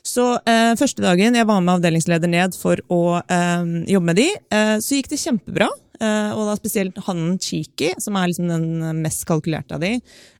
Så 0.04 0.25
eh, 0.44 0.75
første 0.76 1.00
dagen 1.00 1.38
jeg 1.38 1.49
var 1.49 1.62
med 1.64 1.78
avdelingsleder 1.78 2.28
ned 2.28 2.56
for 2.59 2.83
å 2.92 3.21
eh, 3.23 3.62
jobbe 3.94 4.11
med 4.11 4.18
de, 4.21 4.26
eh, 4.52 4.76
så 4.85 4.99
gikk 4.99 5.09
det 5.14 5.23
kjempebra. 5.23 5.71
Eh, 6.00 6.30
og 6.34 6.48
da 6.48 6.56
spesielt 6.58 6.98
hannen 7.06 7.38
Cheeky, 7.38 7.92
som 8.02 8.16
er 8.18 8.30
liksom 8.30 8.50
den 8.50 9.02
mest 9.02 9.22
kalkulerte 9.28 9.76
av 9.76 9.84
de, 9.84 9.92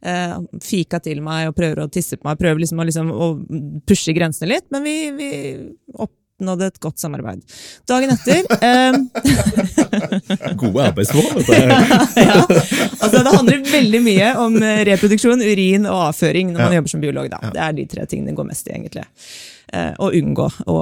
eh, 0.03 0.35
fika 0.63 1.01
til 1.05 1.23
meg 1.23 1.49
og 1.51 1.57
prøver 1.59 1.85
å 1.85 1.91
tisse 1.93 2.19
på 2.19 2.27
meg, 2.27 2.41
prøver 2.41 2.65
liksom 2.65 2.83
å, 2.83 2.89
liksom, 2.91 3.15
å 3.15 3.31
pushe 3.87 4.17
grensene 4.17 4.51
litt, 4.57 4.67
men 4.75 4.83
vi, 4.87 4.97
vi 5.15 5.31
oppnådde 5.95 6.67
et 6.73 6.81
godt 6.83 6.99
samarbeid. 6.99 7.41
Dagen 7.87 8.11
etter 8.17 8.43
eh, 8.69 8.93
Gode 10.59 10.91
arbeidsforhold. 10.91 11.47
ja. 12.19 12.43
altså 12.99 13.23
Det 13.23 13.37
handler 13.39 13.65
veldig 13.71 14.03
mye 14.11 14.35
om 14.43 14.59
reproduksjon, 14.91 15.41
urin 15.45 15.87
og 15.87 16.09
avføring 16.11 16.51
når 16.51 16.61
man 16.65 16.79
jobber 16.81 16.97
som 16.97 17.05
biolog. 17.05 17.31
da. 17.31 17.39
Det 17.55 17.63
er 17.69 17.79
de 17.79 17.91
tre 17.95 18.03
tingene 18.11 18.35
det 18.35 18.41
går 18.43 18.51
mest 18.51 18.67
i, 18.67 18.75
egentlig. 18.75 19.07
Eh, 19.75 19.93
å 19.99 20.11
unngå 20.15 20.45
å 20.71 20.75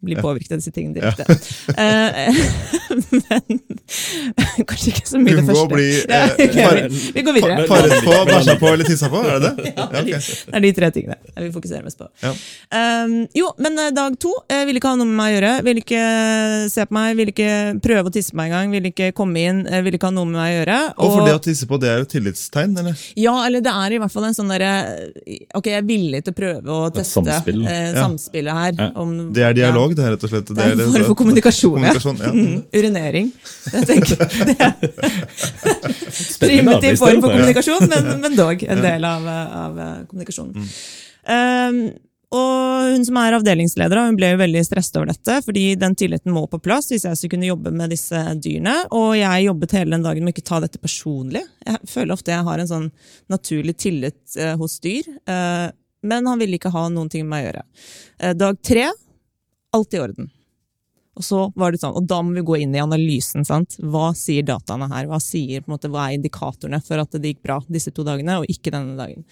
bli 0.00 0.16
påvirket 0.16 0.54
av 0.54 0.60
disse 0.62 0.72
tingene 0.72 0.96
direkte. 0.96 1.26
Ja. 1.28 2.32
men 3.12 3.58
Kanskje 4.68 4.92
ikke 4.92 5.08
så 5.08 5.20
mye 5.20 5.34
det 5.38 5.44
første. 5.44 5.52
Unngå 5.52 5.64
å 5.64 5.70
bli 5.72 5.88
Ja, 6.08 6.22
okay, 6.32 6.88
vi- 6.88 7.12
vi 7.18 7.24
går 7.26 7.36
videre. 7.36 7.66
paret 7.68 8.04
på, 8.04 8.14
bæsja 8.28 8.54
på 8.60 8.70
eller 8.72 8.88
tissa 8.88 9.10
på? 9.12 9.20
Er 9.28 9.42
det 9.42 9.50
det? 9.58 9.72
Ja, 9.76 9.86
det, 9.92 9.98
er 9.98 10.06
de, 10.06 10.12
det 10.20 10.56
er 10.58 10.64
de 10.64 10.72
tre 10.78 10.90
tingene 10.94 11.18
vi 11.38 11.50
fokuserer 11.54 11.84
mest 11.86 11.98
på. 12.00 12.08
Ja. 12.24 12.32
Um, 13.04 13.14
jo, 13.36 13.50
men 13.62 13.78
eh, 13.78 13.90
dag 13.96 14.16
to 14.20 14.32
jeg 14.50 14.66
ville 14.68 14.80
ikke 14.80 14.92
ha 14.94 14.98
noe 15.00 15.08
med 15.08 15.18
meg 15.20 15.30
å 15.30 15.36
gjøre. 15.36 15.52
Ville 15.68 15.82
ikke 15.84 16.02
se 16.72 16.86
på 16.88 16.96
meg, 16.96 17.12
ville 17.18 17.34
ikke 17.34 17.50
prøve 17.84 18.10
å 18.10 18.14
tisse 18.14 18.32
på 18.34 18.40
meg 18.40 18.50
engang. 18.52 18.72
Ville 18.74 18.92
ikke 18.92 19.10
komme 19.16 19.44
inn, 19.50 19.62
vil 19.68 19.84
ville 19.86 20.00
ikke 20.00 20.10
ha 20.10 20.14
noe 20.16 20.28
med 20.30 20.38
meg 20.40 20.48
å 20.54 20.56
gjøre. 20.60 20.78
Og 20.96 21.14
for 21.16 21.28
det 21.28 21.36
å 21.38 21.42
tisse 21.48 21.68
på, 21.70 21.78
det 21.82 21.92
er 21.92 22.02
jo 22.02 22.08
tillitstegn, 22.16 22.76
eller? 22.82 23.04
Ja, 23.18 23.36
eller 23.46 23.64
det 23.64 23.74
er 23.84 23.96
i 23.98 24.00
hvert 24.02 24.14
fall 24.14 24.28
en 24.30 24.36
sånn 24.36 24.50
derre 24.52 24.72
Ok, 25.58 25.68
jeg 25.70 25.78
er 25.82 25.86
villig 25.88 26.22
til 26.26 26.34
å 26.34 26.38
prøve 26.38 26.74
å 26.74 26.88
teste 26.94 27.22
Et 27.22 27.28
samspill. 27.30 27.62
eh. 27.68 27.97
Samspillet 28.02 28.58
her. 28.60 28.72
Ja. 28.78 28.88
Om, 29.02 29.12
Det 29.34 29.44
er 29.44 29.52
dialog, 29.58 29.92
Ja. 29.92 29.96
det 29.98 30.04
er 30.06 30.10
rett 30.16 30.24
og 30.24 30.32
slett. 30.32 30.52
Det 30.54 30.64
er 30.64 30.72
en 30.72 30.92
form 30.94 31.06
for 31.10 31.18
kommunikasjon, 31.22 31.82
ja. 31.82 31.92
kommunikasjon 31.94 32.18
ja. 32.24 32.32
Mm, 32.32 32.64
urinering. 32.80 33.30
Jeg 33.74 33.86
tenker, 33.92 34.16
det 34.48 34.56
er 34.64 34.72
primitiv 36.42 36.98
form 37.04 37.22
for 37.22 37.30
kommunikasjon, 37.30 37.88
men, 37.94 38.12
men 38.24 38.36
dog 38.38 38.66
en 38.66 38.84
del 38.84 39.08
av, 39.08 39.30
av 39.64 39.80
eh, 39.86 39.96
kommunikasjonen. 40.10 40.68
Um, 41.28 41.80
og 42.28 42.90
hun 42.92 43.04
som 43.08 43.16
er 43.16 43.38
avdelingsleder, 43.38 44.02
hun 44.04 44.16
ble 44.18 44.34
jo 44.34 44.40
veldig 44.42 44.60
stresset 44.66 44.98
over 45.00 45.08
dette, 45.08 45.38
fordi 45.46 45.62
den 45.80 45.94
tilliten 45.96 46.34
må 46.34 46.42
på 46.50 46.60
plass 46.60 46.90
hvis 46.92 47.06
jeg 47.08 47.16
skulle 47.16 47.38
kunne 47.38 47.48
jobbe 47.48 47.72
med 47.72 47.94
disse 47.94 48.20
dyrene. 48.36 48.74
Og 48.92 49.14
jeg 49.16 49.46
jobbet 49.46 49.76
hele 49.78 49.96
den 49.96 50.04
dagen 50.04 50.26
med 50.26 50.36
ikke 50.36 50.44
ta 50.50 50.60
dette 50.60 50.80
personlig. 50.82 51.46
Jeg 51.64 51.80
føler 51.88 52.12
ofte 52.12 52.34
jeg 52.34 52.44
har 52.44 52.60
en 52.60 52.68
sånn 52.68 52.90
naturlig 53.32 53.78
tillit 53.80 54.36
eh, 54.36 54.52
hos 54.60 54.76
dyr, 54.84 55.08
eh, 55.24 55.70
men 56.08 56.26
han 56.30 56.40
ville 56.40 56.58
ikke 56.58 56.72
ha 56.74 56.88
noen 56.92 57.12
ting 57.12 57.26
med 57.26 57.34
meg 57.34 57.44
å 57.44 57.48
gjøre. 57.48 57.64
Eh, 58.18 58.34
dag 58.38 58.58
tre, 58.64 58.88
alt 59.76 59.94
i 59.96 60.02
orden. 60.02 60.30
Og 61.18 61.24
så 61.26 61.40
var 61.58 61.74
det 61.74 61.80
sånn, 61.82 61.96
og 61.98 62.06
da 62.06 62.20
må 62.22 62.36
vi 62.36 62.44
gå 62.46 62.60
inn 62.62 62.76
i 62.76 62.82
analysen. 62.82 63.42
sant? 63.46 63.74
Hva 63.82 64.12
sier 64.14 64.46
dataene 64.46 64.86
her? 64.92 65.08
Hva 65.10 65.18
sier 65.22 65.64
på 65.64 65.72
en 65.72 65.74
måte, 65.74 65.90
hva 65.90 66.06
er 66.06 66.18
indikatorene 66.18 66.78
for 66.84 67.02
at 67.02 67.16
det 67.18 67.32
gikk 67.32 67.42
bra 67.48 67.58
disse 67.66 67.90
to 67.94 68.04
dagene, 68.06 68.38
og 68.38 68.46
ikke 68.52 68.70
denne 68.70 68.94
dagen? 68.98 69.26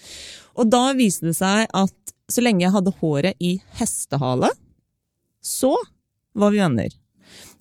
Og 0.59 0.67
da 0.67 0.91
viste 0.97 1.29
det 1.29 1.37
seg 1.39 1.63
at 1.71 2.13
så 2.27 2.43
lenge 2.43 2.65
jeg 2.65 2.75
hadde 2.75 2.95
håret 2.99 3.39
i 3.39 3.53
hestehale, 3.79 4.51
så 5.39 5.71
var 6.35 6.51
vi 6.51 6.59
venner. 6.59 6.91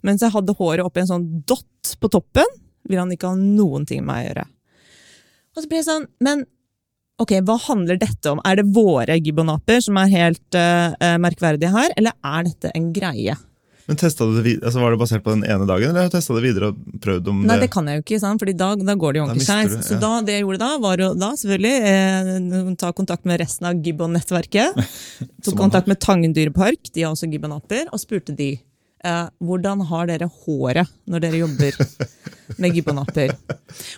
Mens 0.02 0.24
jeg 0.26 0.34
hadde 0.34 0.58
håret 0.58 0.82
oppi 0.82 1.04
en 1.04 1.12
sånn 1.12 1.28
dott 1.46 1.94
på 2.02 2.10
toppen, 2.10 2.50
ville 2.86 3.04
han 3.04 3.14
ikke 3.14 3.30
ha 3.30 3.38
noen 3.38 3.86
ting 3.86 4.02
med 4.02 4.10
meg 4.10 4.24
å 4.24 4.28
gjøre. 4.28 4.46
Og 5.54 5.62
så 5.62 5.70
ble 5.70 5.78
jeg 5.78 5.86
sånn, 5.86 6.10
men 6.18 6.42
ok, 7.22 7.32
hva 7.48 7.58
handler 7.68 8.00
dette 8.00 8.32
om? 8.32 8.40
Er 8.44 8.60
det 8.60 8.68
våre 8.76 9.18
gibbonaper 9.18 9.82
som 9.84 9.98
er 10.00 10.12
helt 10.12 10.58
uh, 10.58 10.94
merkverdige 11.22 11.72
her, 11.72 11.92
eller 11.96 12.16
er 12.24 12.48
dette 12.50 12.72
en 12.76 12.90
greie? 12.96 13.36
Men 13.86 13.96
det, 13.96 14.08
altså 14.66 14.80
Var 14.80 14.90
det 14.90 14.98
basert 14.98 15.22
på 15.22 15.30
den 15.30 15.44
ene 15.46 15.66
dagen, 15.66 15.90
eller 15.90 16.02
har 16.06 16.10
du 16.10 16.16
testa 16.16 16.34
det 16.34 16.42
videre 16.42 16.72
og 16.72 17.00
prøvd 17.02 17.28
om 17.30 17.44
Nei, 17.46 17.54
det 17.54 17.68
det 17.68 17.72
kan 17.74 17.86
jeg 17.86 18.00
jo 18.00 18.04
ikke, 18.04 18.18
sant? 18.22 18.42
Fordi 18.42 18.54
da, 18.58 18.70
da 18.80 18.96
går 18.98 19.14
det 19.14 19.20
jo 19.20 19.26
ordentlig 19.26 19.46
skeis. 19.46 19.76
Så 19.86 19.94
ja. 19.94 20.00
da, 20.02 20.12
det 20.26 20.34
jeg 20.34 20.42
gjorde 20.42 20.62
da, 20.62 20.70
var 20.82 21.02
jo 21.02 21.10
da 21.14 21.28
selvfølgelig 21.38 21.92
eh, 21.92 22.72
ta 22.82 22.90
kontakt 22.98 23.28
med 23.30 23.38
resten 23.42 23.68
av 23.70 23.78
Gibbon-nettverket. 23.86 24.80
Tok 25.46 25.58
kontakt 25.60 25.90
med 25.90 26.00
Tangen 26.02 26.34
dyrepark, 26.34 26.90
de 26.90 27.06
har 27.06 27.14
også 27.14 27.30
gibbonaper, 27.30 27.86
og 27.94 28.02
spurte 28.02 28.34
de 28.34 28.56
eh, 28.56 29.28
hvordan 29.46 29.86
har 29.92 30.10
dere 30.10 30.30
håret 30.42 30.90
når 31.06 31.22
dere 31.22 31.44
jobber 31.44 31.78
med 32.62 32.74
gibbonaper. 32.74 33.36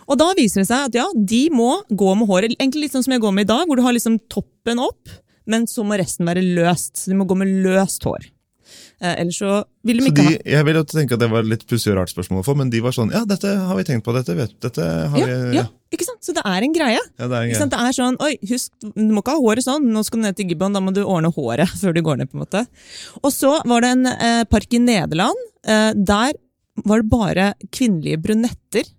Og 0.08 0.18
da 0.20 0.32
viser 0.38 0.62
det 0.62 0.70
seg 0.70 0.88
at 0.88 0.96
ja, 0.96 1.06
de 1.12 1.42
må 1.52 1.70
gå 1.88 2.14
med 2.16 2.30
håret, 2.30 2.56
egentlig 2.56 2.86
litt 2.86 2.96
sånn 2.96 3.04
som 3.04 3.14
jeg 3.14 3.22
går 3.24 3.34
med 3.36 3.48
i 3.48 3.52
dag, 3.52 3.68
hvor 3.68 3.78
du 3.78 3.84
har 3.84 3.96
liksom 3.96 4.18
toppen 4.32 4.80
opp, 4.82 5.12
men 5.48 5.68
så 5.68 5.84
må 5.84 5.98
resten 6.00 6.28
være 6.28 6.44
løst. 6.44 6.96
Så 7.02 7.12
de 7.12 7.18
må 7.18 7.28
gå 7.28 7.36
med 7.38 7.52
løst 7.64 8.04
hår. 8.08 8.30
Eh, 9.00 9.14
ellers 9.22 9.38
så 9.38 9.62
vil 9.86 10.00
de 10.00 10.10
ikke 10.10 10.24
de, 10.26 10.30
ha 10.34 10.56
jeg 10.58 10.66
vil 10.66 10.76
jo 10.76 10.82
tenke 10.90 11.14
at 11.16 11.22
det 11.22 11.28
var 11.30 11.46
litt 11.46 11.62
pussig 11.70 11.92
og 11.92 12.00
rart 12.00 12.12
spørsmål 12.12 12.42
å 12.42 12.46
få, 12.46 12.54
men 12.58 12.72
de 12.72 12.80
var 12.84 12.92
sånn 12.96 13.12
Ja, 13.14 13.22
dette 13.28 13.52
har 13.64 13.78
vi 13.78 13.84
tenkt 13.86 14.04
på, 14.04 14.12
dette 14.16 14.34
vet 14.36 14.56
dette 14.64 14.84
har 14.84 15.22
ja, 15.22 15.28
vi 15.28 15.56
ja, 15.56 15.64
ikke 15.94 16.08
sant? 16.08 16.20
Så 16.26 16.34
det 16.36 16.42
er 16.44 16.66
en 16.66 16.74
greie. 16.74 16.98
Ja, 16.98 17.28
det 17.30 17.30
er 17.30 17.46
en 17.46 17.52
greie. 17.52 17.68
Det 17.70 17.80
er 17.86 17.96
sånn, 17.96 18.18
oi, 18.24 18.34
husk, 18.50 18.74
du 18.82 19.14
må 19.14 19.22
ikke 19.22 19.38
ha 19.38 19.44
håret 19.44 19.64
sånn, 19.64 19.86
nå 19.94 20.02
skal 20.06 20.20
du 20.20 20.26
ned 20.26 20.38
til 20.40 20.50
Gibbon, 20.52 20.76
da 20.76 20.82
må 20.84 20.92
du 20.96 21.00
ordne 21.04 21.32
håret 21.32 21.72
før 21.80 21.96
du 21.96 22.02
går 22.04 22.20
ned. 22.20 22.32
på 22.32 22.38
en 22.38 22.44
måte. 22.44 22.66
Og 23.22 23.32
så 23.34 23.54
var 23.70 23.86
det 23.86 23.94
en 23.96 24.12
eh, 24.12 24.42
park 24.50 24.76
i 24.76 24.82
Nederland, 24.82 25.48
eh, 25.64 25.90
der 25.94 26.36
var 26.84 27.02
det 27.02 27.10
bare 27.10 27.48
kvinnelige 27.74 28.20
brunetter 28.22 28.90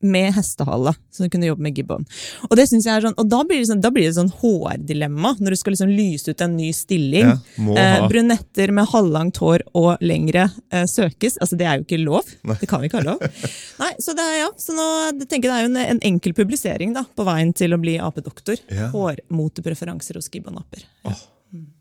med 0.00 0.32
hestehale 0.36 0.94
du 1.20 1.28
kunne 1.28 1.48
jobbe 1.50 1.64
med 1.66 1.76
gibbon. 1.76 2.06
Og 2.48 2.54
det 2.56 2.66
synes 2.70 2.86
jeg 2.88 2.96
er 2.96 3.04
sånn, 3.04 3.16
og 3.20 3.28
da 3.28 3.42
blir 3.44 3.60
det 3.60 3.68
sånn, 3.68 3.82
da 3.84 3.90
blir 3.92 4.06
det 4.08 4.16
sånn 4.16 4.30
hårdilemma, 4.40 5.34
når 5.40 5.52
du 5.52 5.58
skal 5.60 5.74
liksom 5.74 5.92
lyse 5.92 6.32
ut 6.32 6.44
en 6.44 6.56
ny 6.56 6.70
stilling. 6.76 7.34
Ja, 7.34 7.38
Eh, 7.80 8.06
brunetter 8.08 8.72
med 8.74 8.88
halvlangt 8.90 9.36
hår 9.40 9.62
og 9.76 10.00
lengre 10.04 10.46
eh, 10.72 10.86
søkes. 10.88 11.36
Altså, 11.40 11.58
det 11.60 11.66
er 11.68 11.78
jo 11.78 11.84
ikke 11.86 12.00
lov. 12.02 12.30
Nei. 12.46 12.56
Det 12.60 12.68
kan 12.70 12.82
vi 12.82 12.88
ikke 12.88 13.02
ha 13.02 13.06
lov. 13.12 13.24
Nei, 13.82 13.90
så 14.02 14.14
det 14.16 14.24
er, 14.24 14.36
ja, 14.42 14.48
så 14.60 14.76
nå 14.76 14.86
jeg 15.10 15.28
tenker 15.30 15.50
jeg 15.50 15.52
det 15.52 15.58
er 15.58 15.66
jo 15.66 15.70
en, 15.70 15.80
en 15.96 16.02
enkel 16.12 16.34
publisering 16.36 16.94
da, 16.96 17.04
på 17.04 17.26
veien 17.28 17.52
til 17.56 17.76
å 17.76 17.80
bli 17.80 17.98
apedoktor. 18.00 18.60
Ja. 18.72 18.88
Hårmotepreferanser 18.94 20.18
hos 20.20 20.30
gibbonaper. 20.32 20.86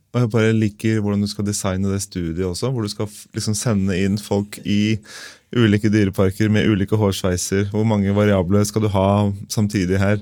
Og 0.09 0.23
jeg 0.23 0.29
bare 0.33 0.53
liker 0.57 1.01
hvordan 1.03 1.21
du 1.21 1.29
skal 1.29 1.45
designe 1.45 1.91
det 1.93 2.01
studiet 2.01 2.45
også, 2.47 2.71
hvor 2.73 2.85
du 2.85 2.89
skal 2.89 3.09
liksom 3.37 3.53
sende 3.57 3.97
inn 3.99 4.17
folk 4.17 4.57
i 4.65 4.97
ulike 5.55 5.89
dyreparker 5.93 6.49
med 6.53 6.69
ulike 6.69 6.97
hårsveiser. 6.97 7.67
Hvor 7.73 7.85
mange 7.85 8.13
variabler 8.17 8.65
skal 8.65 8.85
du 8.85 8.89
ha 8.93 9.09
samtidig 9.53 10.01
her? 10.01 10.17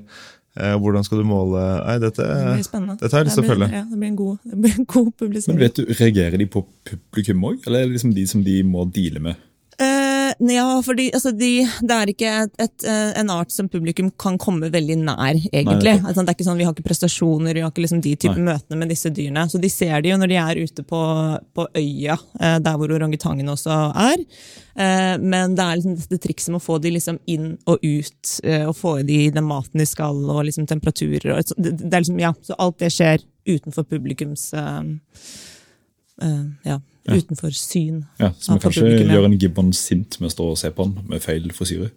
Eh, 0.57 0.73
hvordan 0.81 1.05
skal 1.05 1.21
du 1.21 1.27
måle 1.29 1.61
Nei, 1.85 1.97
dette, 2.01 2.23
Det 2.25 2.53
blir 2.57 2.65
spennende. 2.65 2.95
dette 2.99 3.13
har 3.13 3.21
jeg 3.23 3.29
lyst 3.29 3.37
til 3.39 3.45
å 3.45 3.51
følge. 3.51 3.67
Ja, 3.77 3.83
det 3.85 3.99
blir 4.01 4.09
en 4.09 4.15
god, 4.19 4.37
blir 4.65 4.79
en 4.81 4.87
god 4.89 5.11
publisering. 5.21 5.55
Men 5.55 5.63
vet 5.67 5.77
du, 5.77 5.83
Reagerer 5.99 6.41
de 6.41 6.47
på 6.49 6.63
publikum 6.89 7.43
òg, 7.51 7.59
eller 7.67 7.83
er 7.83 7.87
det 7.91 7.97
liksom 7.99 8.15
de 8.15 8.25
som 8.27 8.43
de 8.43 8.55
må 8.65 8.87
deale 8.91 9.21
med? 9.23 9.43
Ja, 10.39 10.81
fordi 10.85 11.07
altså, 11.15 11.31
de, 11.33 11.51
det 11.81 11.95
er 11.95 12.11
ikke 12.11 12.31
et, 12.43 12.53
et, 12.61 12.85
eh, 12.85 13.13
en 13.19 13.31
art 13.33 13.51
som 13.53 13.69
publikum 13.71 14.11
kan 14.21 14.37
komme 14.41 14.69
veldig 14.73 14.97
nær, 15.01 15.39
egentlig. 15.49 15.95
Nei, 15.97 16.03
altså, 16.03 16.21
det 16.21 16.31
er 16.31 16.37
ikke 16.37 16.47
sånn, 16.47 16.59
Vi 16.61 16.67
har 16.67 16.75
ikke 16.75 16.85
prestasjoner, 16.85 17.57
vi 17.57 17.63
har 17.65 17.73
ikke 17.73 17.83
liksom, 17.85 18.03
de 18.05 18.13
type 18.15 18.35
Nei. 18.37 18.45
møtene 18.51 18.79
med 18.81 18.93
disse 18.93 19.11
dyrene. 19.13 19.47
Så 19.49 19.61
de 19.61 19.71
ser 19.73 19.97
det 20.05 20.13
jo 20.13 20.19
når 20.21 20.31
de 20.31 20.39
er 20.43 20.61
ute 20.61 20.85
på, 20.87 21.01
på 21.57 21.67
øya, 21.81 22.19
eh, 22.39 22.59
der 22.63 22.77
hvor 22.77 22.93
orangutangen 22.93 23.49
også 23.53 23.79
er. 24.07 24.23
Eh, 24.77 25.15
men 25.17 25.57
det 25.57 25.65
er 25.65 25.81
liksom 25.81 25.97
dette 26.03 26.21
trikset 26.27 26.53
med 26.53 26.61
å 26.61 26.67
få 26.67 26.77
de 26.83 26.93
liksom 26.93 27.19
inn 27.25 27.55
og 27.65 27.81
ut, 27.81 28.37
og 28.67 28.73
få 28.77 28.97
i 29.01 29.07
de 29.07 29.21
den 29.33 29.47
maten 29.47 29.81
de 29.81 29.89
skal, 29.89 30.21
og 30.29 30.45
liksom 30.45 30.69
temperaturer. 30.69 31.33
Og, 31.33 31.57
det, 31.57 31.79
det 31.81 32.03
liksom, 32.03 32.21
ja, 32.21 32.33
så 32.45 32.57
alt 32.61 32.77
det 32.83 32.93
skjer 32.93 33.25
utenfor 33.47 33.87
publikums 33.89 34.51
ja, 36.21 36.79
Ja. 37.07 37.15
utenfor 37.15 37.53
syn. 37.55 38.01
Ja, 38.19 38.33
Ja, 38.35 38.57
kanskje 38.59 38.89
gjør 39.07 39.25
en 39.25 39.37
gibbon 39.39 39.69
sint 39.73 40.19
med 40.19 40.27
å 40.29 40.33
stå 40.33 40.47
og 40.51 40.57
se 40.59 40.71
på 40.75 40.83
den 40.83 41.07
med 41.07 41.21
feil 41.23 41.45
frisyre. 41.55 41.91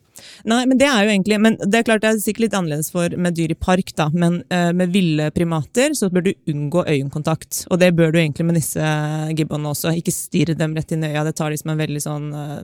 Nei, 0.45 0.67
men 0.67 0.79
det 0.79 0.87
er 0.87 1.03
jo 1.05 1.11
egentlig, 1.11 1.39
men 1.41 1.57
det 1.57 1.81
er 1.81 1.87
klart 1.89 2.03
det 2.05 2.11
er 2.13 2.21
sikkert 2.21 2.45
litt 2.45 2.55
annerledes 2.55 2.91
for 2.93 3.09
med 3.17 3.35
dyr 3.35 3.51
i 3.51 3.59
park, 3.59 3.91
da, 3.97 4.09
men 4.13 4.43
eh, 4.53 4.71
med 4.77 4.93
ville 4.93 5.31
primater 5.35 5.97
så 5.99 6.11
bør 6.13 6.29
du 6.29 6.33
unngå 6.53 6.85
øyekontakt. 6.87 7.65
Og 7.71 7.81
det 7.81 7.91
bør 7.97 8.13
du 8.13 8.21
egentlig 8.21 8.47
med 8.47 8.61
disse 8.61 8.93
gibbonene 9.35 9.73
også. 9.75 9.97
Ikke 9.99 10.15
stirre 10.15 10.55
dem 10.55 10.77
rett 10.77 10.93
inn 10.93 11.03
i 11.05 11.11
øya, 11.11 11.25
det 11.27 11.35
tar 11.41 11.51
de 11.51 11.59
som 11.59 11.73
en 11.75 11.81
veldig 11.83 12.03
sånn 12.07 12.31
eh, 12.35 12.57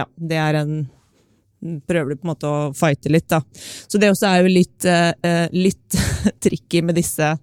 Ja, 0.00 0.06
det 0.18 0.40
er 0.48 0.62
en 0.64 0.76
Prøver 1.88 2.10
du 2.12 2.18
på 2.20 2.26
en 2.26 2.28
måte 2.34 2.44
å 2.44 2.56
fighte 2.76 3.08
litt, 3.08 3.24
da. 3.32 3.38
Så 3.88 3.96
det 3.96 4.10
også 4.12 4.26
er 4.28 4.42
jo 4.44 4.50
litt, 4.52 4.84
eh, 4.84 5.14
eh, 5.24 5.46
litt 5.56 5.96
tricky 6.44 6.82
med 6.84 6.98
disse 6.98 7.34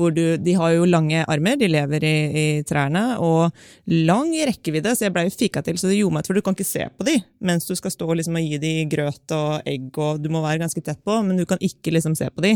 hvor 0.00 0.14
du, 0.14 0.22
de 0.40 0.54
har 0.56 0.72
jo 0.74 0.86
lange 0.88 1.22
armer, 1.28 1.58
de 1.60 1.68
lever 1.68 2.04
i, 2.06 2.14
i 2.40 2.44
trærne, 2.66 3.02
og 3.20 3.50
lang 3.90 4.32
rekkevidde, 4.48 4.94
så 4.96 5.06
jeg 5.06 5.14
blei 5.14 5.26
fika 5.32 5.62
til, 5.66 5.78
så 5.80 5.90
det 5.90 5.98
gjorde 5.98 6.16
meg 6.16 6.24
til, 6.24 6.32
for 6.32 6.40
du 6.40 6.46
kan 6.46 6.56
ikke 6.56 6.68
se 6.68 6.86
på 6.88 7.06
de, 7.08 7.16
mens 7.44 7.68
du 7.68 7.74
skal 7.76 7.92
stå 7.92 8.08
liksom 8.16 8.38
og 8.40 8.46
gi 8.46 8.60
de 8.62 8.72
grøt 8.90 9.34
og 9.36 9.68
egg, 9.68 9.90
og 10.00 10.22
du 10.22 10.30
må 10.32 10.42
være 10.44 10.62
ganske 10.62 10.82
tett 10.86 11.00
på, 11.04 11.18
men 11.26 11.40
du 11.40 11.44
kan 11.48 11.60
ikke 11.64 11.92
liksom 11.92 12.16
se 12.18 12.30
på 12.32 12.44
de. 12.44 12.54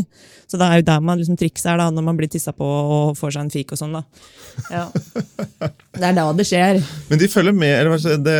Så 0.49 0.59
det 0.61 0.67
er 0.67 0.81
jo 0.81 0.87
der 0.89 1.05
man 1.05 1.21
liksom 1.21 1.37
trikset 1.39 1.73
er 1.73 1.81
da, 1.83 1.89
når 1.93 2.07
man 2.09 2.19
blir 2.19 2.31
tissa 2.31 2.55
på 2.55 2.65
og 2.65 3.17
får 3.19 3.35
seg 3.35 3.45
en 3.45 3.53
fik 3.53 3.75
og 3.75 3.81
sånn 3.81 3.99
da. 3.99 4.05
Ja. 4.71 4.85
Det 5.95 6.05
er 6.07 6.15
da 6.17 6.29
det 6.35 6.47
skjer. 6.47 6.81
Men 7.11 7.21
de 7.21 7.29
følger 7.31 7.55
med 7.55 7.75
eller 7.75 7.93
hva 7.93 8.17
det, 8.25 8.39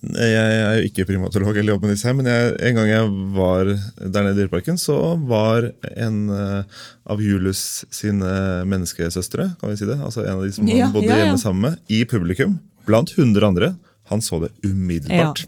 Jeg 0.00 0.52
er 0.56 0.78
jo 0.78 0.86
ikke 0.88 1.04
primatolog, 1.08 1.56
eller 1.56 1.74
jobber 1.74 1.90
med 1.90 1.96
disse 1.96 2.08
her, 2.08 2.16
men 2.16 2.28
jeg, 2.30 2.54
en 2.70 2.78
gang 2.78 2.88
jeg 2.88 3.10
var 3.36 3.70
der 3.70 4.24
nede 4.24 4.32
i 4.32 4.38
Dyreparken, 4.38 4.78
så 4.80 4.96
var 5.28 5.70
en 5.92 6.18
eh, 6.32 6.80
av 7.10 7.20
Julius 7.24 7.84
sine 7.92 8.30
menneskesøstre, 8.70 9.50
kan 9.60 9.72
vi 9.72 9.76
si 9.80 9.88
det, 9.88 9.98
altså 9.98 10.24
en 10.24 10.38
av 10.38 10.46
de 10.46 10.52
som 10.56 10.70
Ja, 10.70 10.86
han 10.86 10.94
bodde 10.96 11.10
ja, 11.10 11.18
ja. 11.18 11.24
hjemme 11.28 11.42
sammen 11.42 11.62
med, 11.68 11.82
i 11.92 12.04
publikum, 12.08 12.58
blant 12.88 13.12
hundre 13.18 13.50
andre. 13.50 13.74
Han 14.10 14.24
så 14.24 14.40
det 14.42 14.50
umiddelbart. 14.66 15.44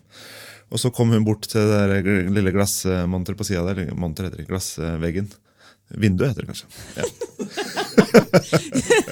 Og 0.72 0.80
så 0.80 0.92
kom 0.94 1.10
hun 1.12 1.24
bort 1.26 1.48
til 1.50 1.66
det 1.68 2.02
lille 2.32 2.52
glassmonteret 2.54 3.38
på 3.38 3.44
sida 3.44 3.64
der. 3.66 3.90
Monter 3.98 4.28
heter 4.28 4.40
det, 4.40 4.48
glassveggen. 4.48 5.28
Vinduet 5.92 6.32
heter 6.32 6.46
det 6.46 6.52
kanskje. 6.52 6.66
Ja. 6.96 7.04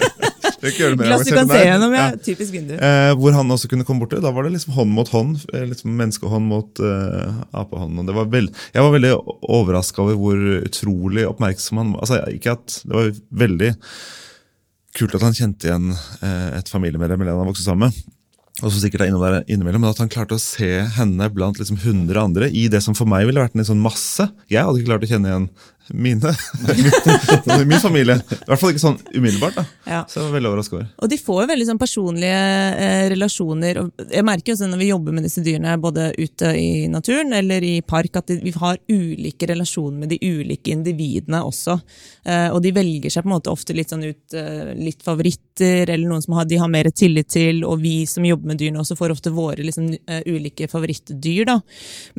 Glass 0.61 1.25
du 1.25 1.33
kan 1.33 1.49
se 1.49 1.59
gjennom, 1.65 1.93
ja. 1.97 2.07
Typisk 2.21 2.53
vindu. 2.53 2.75
Eh, 2.77 3.11
hvor 3.17 3.33
han 3.33 3.53
også 3.53 3.69
kunne 3.71 3.85
komme 3.87 4.03
borti. 4.03 4.21
Da 4.21 4.31
var 4.33 4.45
det 4.45 4.53
liksom 4.55 4.75
hånd 4.77 4.93
mot 4.93 5.09
hånd. 5.09 5.41
liksom 5.51 5.95
Menneskehånd 5.97 6.47
mot 6.51 6.81
eh, 6.85 7.41
apehånd. 7.57 7.97
Og 8.01 8.07
det 8.09 8.17
var 8.17 8.29
jeg 8.31 8.85
var 8.85 8.93
veldig 8.93 9.13
overraska 9.49 10.05
over 10.05 10.19
hvor 10.19 10.41
utrolig 10.61 11.25
oppmerksom 11.27 11.81
han 11.81 11.93
var. 11.95 12.05
Altså, 12.05 12.21
ikke 12.35 12.55
at 12.57 12.81
Det 12.85 12.97
var 12.97 13.13
veldig 13.43 13.75
kult 14.97 15.15
at 15.15 15.23
han 15.25 15.35
kjente 15.35 15.69
igjen 15.69 15.91
eh, 15.93 16.49
et 16.59 16.71
familiemedlem 16.71 17.21
eller 17.23 17.39
han 17.39 17.49
vokste 17.51 17.67
sammen 17.67 17.89
med. 17.89 18.17
også 18.61 18.81
sikkert 18.83 19.05
er 19.05 19.11
innom 19.11 19.23
der 19.23 19.45
innimellom, 19.47 19.81
men 19.81 19.93
at 19.93 20.01
han 20.03 20.11
klarte 20.11 20.35
å 20.35 20.41
se 20.41 20.83
henne 20.97 21.29
blant 21.33 21.61
liksom 21.61 21.79
100 21.79 22.19
andre 22.19 22.49
i 22.51 22.67
det 22.71 22.83
som 22.83 22.97
for 22.97 23.09
meg 23.09 23.25
ville 23.29 23.41
vært 23.41 23.55
en 23.55 23.69
sånn 23.71 23.81
masse. 23.83 24.27
Jeg 24.51 24.65
hadde 24.65 24.81
ikke 24.81 24.91
klart 24.91 25.07
å 25.07 25.11
kjenne 25.13 25.31
igjen 25.31 25.47
mine. 25.93 26.33
min, 27.67 27.79
familie. 27.79 28.15
I 28.15 28.47
hvert 28.47 28.59
fall 28.61 28.73
ikke 28.73 28.83
sånn 28.83 28.99
umiddelbart. 29.13 29.57
da. 29.59 29.65
Ja. 29.85 30.01
Så 30.09 30.19
jeg 30.19 30.27
var 30.27 30.35
veldig 30.37 30.51
overrasket 30.51 30.77
over. 30.77 30.87
Og 31.01 31.11
de 31.11 31.19
får 31.21 31.41
jo 31.41 31.49
veldig 31.51 31.67
sånn 31.69 31.81
personlige 31.81 32.41
eh, 32.85 33.05
relasjoner. 33.13 33.81
Jeg 34.11 34.27
merker 34.27 34.53
jo 34.53 34.69
når 34.71 34.81
vi 34.81 34.89
jobber 34.91 35.17
med 35.17 35.27
disse 35.27 35.43
dyrene, 35.45 35.75
både 35.81 36.11
ute 36.17 36.53
i 36.57 36.87
naturen 36.91 37.33
eller 37.37 37.65
i 37.65 37.73
park, 37.85 38.21
at 38.21 38.31
de, 38.31 38.39
vi 38.43 38.53
har 38.55 38.79
ulike 38.91 39.49
relasjoner 39.51 40.03
med 40.03 40.13
de 40.13 40.19
ulike 40.21 40.73
individene 40.73 41.43
også. 41.47 41.77
Eh, 42.25 42.47
og 42.51 42.61
de 42.63 42.73
velger 42.75 43.13
seg 43.13 43.25
på 43.25 43.31
en 43.31 43.35
måte 43.35 43.53
ofte 43.53 43.75
litt 43.77 43.91
sånn 43.91 44.05
ut 44.05 44.37
eh, 44.37 44.73
litt 44.77 45.03
favoritter, 45.05 45.89
eller 45.89 46.07
noen 46.07 46.23
som 46.23 46.37
har, 46.37 46.47
de 46.49 46.59
har 46.61 46.71
mer 46.71 46.89
tillit 46.95 47.29
til, 47.33 47.63
og 47.67 47.81
vi 47.83 48.01
som 48.09 48.25
jobber 48.25 48.53
med 48.53 48.61
dyrene 48.61 48.81
også 48.81 48.97
får 48.99 49.15
ofte 49.15 49.33
våre 49.35 49.65
liksom, 49.65 49.91
eh, 50.07 50.23
ulike 50.29 50.69
favorittdyr. 50.71 51.45
da. 51.49 51.59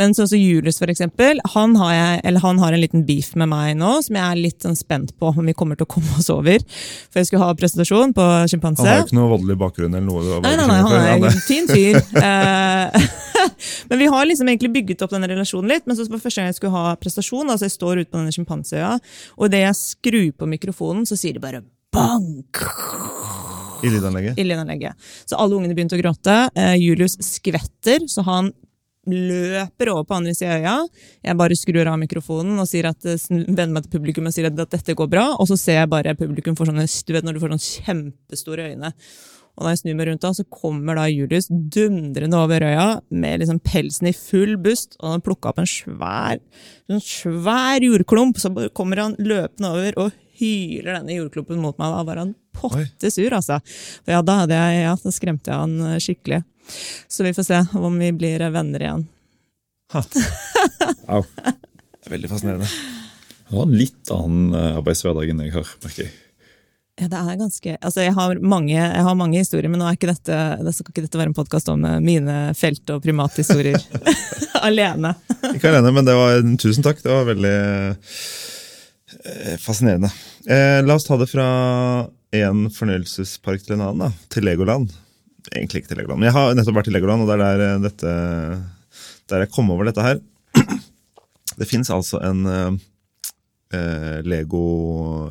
Men 0.01 0.15
sånn 0.17 0.31
som 0.31 0.41
Julius, 0.41 0.81
for 0.83 0.91
eksempel, 0.93 1.41
han 1.55 1.77
har, 1.81 1.93
jeg, 1.95 2.21
eller 2.29 2.45
han 2.45 2.61
har 2.63 2.75
en 2.75 2.83
liten 2.83 3.07
beef 3.07 3.33
med 3.39 3.51
meg 3.53 3.62
nå, 3.79 3.91
som 4.05 4.19
jeg 4.19 4.25
er 4.27 4.41
litt 4.41 4.65
sånn 4.65 4.77
spent 4.79 5.15
på 5.19 5.31
om 5.33 5.49
vi 5.49 5.55
kommer 5.57 5.79
til 5.79 5.87
å 5.87 5.91
komme 5.95 6.19
oss 6.21 6.31
over. 6.33 6.63
For 7.11 7.21
jeg 7.21 7.31
skulle 7.31 7.47
ha 7.47 7.57
presentasjon 7.59 8.15
på 8.17 8.27
sjimpanse. 8.53 8.85
Han 8.85 8.91
har 8.91 9.03
jo 9.03 9.09
ikke 9.09 9.19
noe 9.19 9.33
voldelig 9.33 9.59
bakgrunn 9.61 9.99
eller 9.99 10.07
noe. 10.09 10.41
Nei, 10.45 10.55
nei, 10.59 10.69
nei, 10.71 10.79
han 10.85 10.97
er 10.99 11.29
en 11.31 11.45
fin 11.47 11.69
fyr. 11.71 12.01
Eh, 12.23 13.07
men 13.91 14.03
vi 14.03 14.11
har 14.15 14.27
liksom 14.29 14.51
egentlig 14.51 14.73
bygget 14.77 15.05
opp 15.07 15.15
denne 15.15 15.31
relasjonen 15.31 15.73
litt. 15.73 15.87
Men 15.89 15.99
så 15.99 16.07
for 16.09 16.23
første 16.23 16.43
gang 16.43 16.51
jeg 16.51 16.59
skulle 16.61 16.75
ha 16.77 16.97
prestasjon, 17.01 17.51
altså 17.51 17.69
jeg 17.69 17.77
står 17.77 18.03
ute 18.03 18.11
på 18.11 18.21
denne 18.21 18.35
sjimpanseøya, 18.35 18.97
og 19.39 19.47
idet 19.49 19.63
jeg 19.67 19.79
skrur 19.81 20.35
på 20.43 20.51
mikrofonen, 20.57 21.07
så 21.09 21.19
sier 21.19 21.39
de 21.39 21.43
bare 21.43 21.63
bank 21.93 22.63
I 23.85 23.91
lydanlegget. 23.93 24.39
i 24.39 24.45
lynanlegget. 24.47 25.11
Så 25.29 25.37
alle 25.37 25.59
ungene 25.59 25.77
begynte 25.77 25.99
å 25.99 26.03
gråte. 26.03 26.37
Eh, 26.57 26.77
Julius 26.81 27.19
skvetter, 27.21 28.07
så 28.09 28.25
han 28.29 28.53
løper 29.11 29.91
over 29.91 30.07
på 30.07 30.15
andre 30.21 30.35
siden 30.37 30.53
av 30.53 30.63
øya. 30.63 30.77
Jeg 31.27 31.39
bare 31.41 31.59
skrur 31.59 31.91
av 31.91 31.99
mikrofonen 31.99 32.59
og 32.63 32.69
sier 32.71 32.87
at, 32.91 33.05
eh, 33.05 33.29
vender 33.31 33.75
meg 33.75 33.85
til 33.87 33.99
publikum 33.99 34.27
og 34.27 34.35
sier 34.35 34.47
at, 34.47 34.59
at 34.59 34.71
dette 34.71 34.95
går 34.95 35.11
bra. 35.11 35.27
Og 35.39 35.49
så 35.51 35.59
ser 35.59 35.81
jeg 35.81 35.91
bare 35.91 36.15
publikum 36.15 36.57
får 36.57 36.71
sånne, 36.71 36.87
du 36.87 37.13
vet 37.13 37.25
når 37.25 37.35
du 37.35 37.41
får 37.43 37.55
sånne 37.55 37.71
kjempestore 37.87 38.71
øyne. 38.73 38.93
Og 39.53 39.67
da 39.67 39.73
jeg 39.75 39.83
snur 39.83 39.97
meg 39.99 40.09
rundt, 40.09 40.23
da, 40.25 40.31
så 40.33 40.45
kommer 40.49 40.97
da 40.97 41.09
Julius 41.13 41.51
dundrende 41.51 42.39
over 42.41 42.65
øya 42.65 42.87
med 43.11 43.43
liksom 43.43 43.61
pelsen 43.61 44.09
i 44.09 44.15
full 44.17 44.57
bust, 44.57 44.97
og 45.03 45.11
han 45.13 45.25
plukka 45.25 45.51
opp 45.51 45.61
en 45.61 45.69
svær, 45.69 46.41
en 46.89 47.03
svær 47.05 47.85
jordklump. 47.85 48.41
Så 48.41 48.53
kommer 48.73 49.03
han 49.03 49.19
løpende 49.21 49.75
over 49.75 49.99
og 50.07 50.17
hyler 50.41 50.97
denne 50.97 51.19
jordklumpen 51.19 51.61
mot 51.61 51.77
meg. 51.77 51.93
Da 51.93 52.07
var 52.09 52.23
han 52.23 52.33
potte 52.57 53.13
sur, 53.13 53.37
altså. 53.37 53.61
For 54.07 54.15
ja, 54.15 54.23
da, 54.25 54.41
hadde 54.45 54.57
jeg, 54.57 54.81
ja, 54.87 54.97
da 55.05 55.13
skremte 55.13 55.53
jeg 55.53 55.67
han 55.67 55.77
eh, 55.91 56.01
skikkelig. 56.01 56.41
Så 57.09 57.25
vi 57.27 57.35
får 57.37 57.47
se 57.49 57.61
om 57.79 57.99
vi 57.99 58.13
blir 58.17 58.45
venner 58.55 58.85
igjen. 58.87 59.07
Au. 61.07 61.23
Veldig 62.09 62.31
fascinerende. 62.31 62.69
Han 63.53 63.59
har 63.59 63.67
en 63.67 63.77
litt 63.77 64.11
annen 64.15 64.55
eh, 64.57 64.77
arbeidshverdag 64.81 65.33
enn 65.33 65.43
jeg 65.45 65.53
har, 65.55 65.73
merker 65.85 66.07
jeg. 66.07 66.13
Ja, 67.01 67.07
det 67.09 67.19
er 67.19 67.39
ganske 67.41 67.75
Altså, 67.81 68.03
jeg 68.05 68.13
har 68.13 68.41
mange, 68.45 68.75
jeg 68.77 69.05
har 69.07 69.15
mange 69.17 69.41
historier, 69.41 69.71
men 69.73 69.81
nå 69.81 69.87
er 69.89 69.97
ikke 69.97 70.11
dette, 70.11 70.39
det 70.61 70.75
skal 70.77 70.93
ikke 70.93 71.05
dette 71.07 71.21
være 71.21 71.33
en 71.33 71.37
podkast 71.37 71.71
om 71.73 71.85
eh, 71.89 72.01
mine 72.05 72.39
felt- 72.59 72.93
og 72.95 73.03
primathistorier 73.05 73.81
alene. 74.69 75.15
Ikke 75.53 75.73
alene, 75.73 75.93
men 75.93 76.09
det 76.09 76.17
var, 76.17 76.41
tusen 76.61 76.85
takk. 76.85 77.01
Det 77.05 77.13
var 77.13 77.29
veldig 77.29 77.55
eh, 77.93 79.55
fascinerende. 79.61 80.13
Eh, 80.49 80.81
la 80.85 80.97
oss 80.97 81.09
ta 81.09 81.19
det 81.21 81.31
fra 81.33 81.47
en 82.33 82.67
fornøyelsespark 82.73 83.65
til 83.67 83.77
en 83.77 83.87
annen, 83.89 84.07
da. 84.07 84.29
Til 84.33 84.49
Legoland. 84.49 84.93
Egentlig 85.51 85.83
ikke 85.83 85.93
til 85.93 85.99
Legoland, 86.03 86.23
men 86.23 86.31
jeg 86.31 86.37
har 86.37 86.55
nettopp 86.55 86.79
vært 86.79 86.91
i 86.93 86.95
Legoland, 86.95 87.25
og 87.25 87.31
det 87.31 87.35
er 87.35 87.43
der, 87.43 87.65
eh, 87.67 87.83
dette, 87.83 88.13
der 89.33 89.45
jeg 89.45 89.53
kom 89.55 89.73
over 89.75 89.91
dette 89.91 90.07
her. 90.07 90.23
Det 91.53 91.67
fins 91.69 91.91
altså 91.93 92.17
en 92.25 92.47
eh, 92.49 92.77
eh, 93.77 94.21
Lego, 94.25 94.63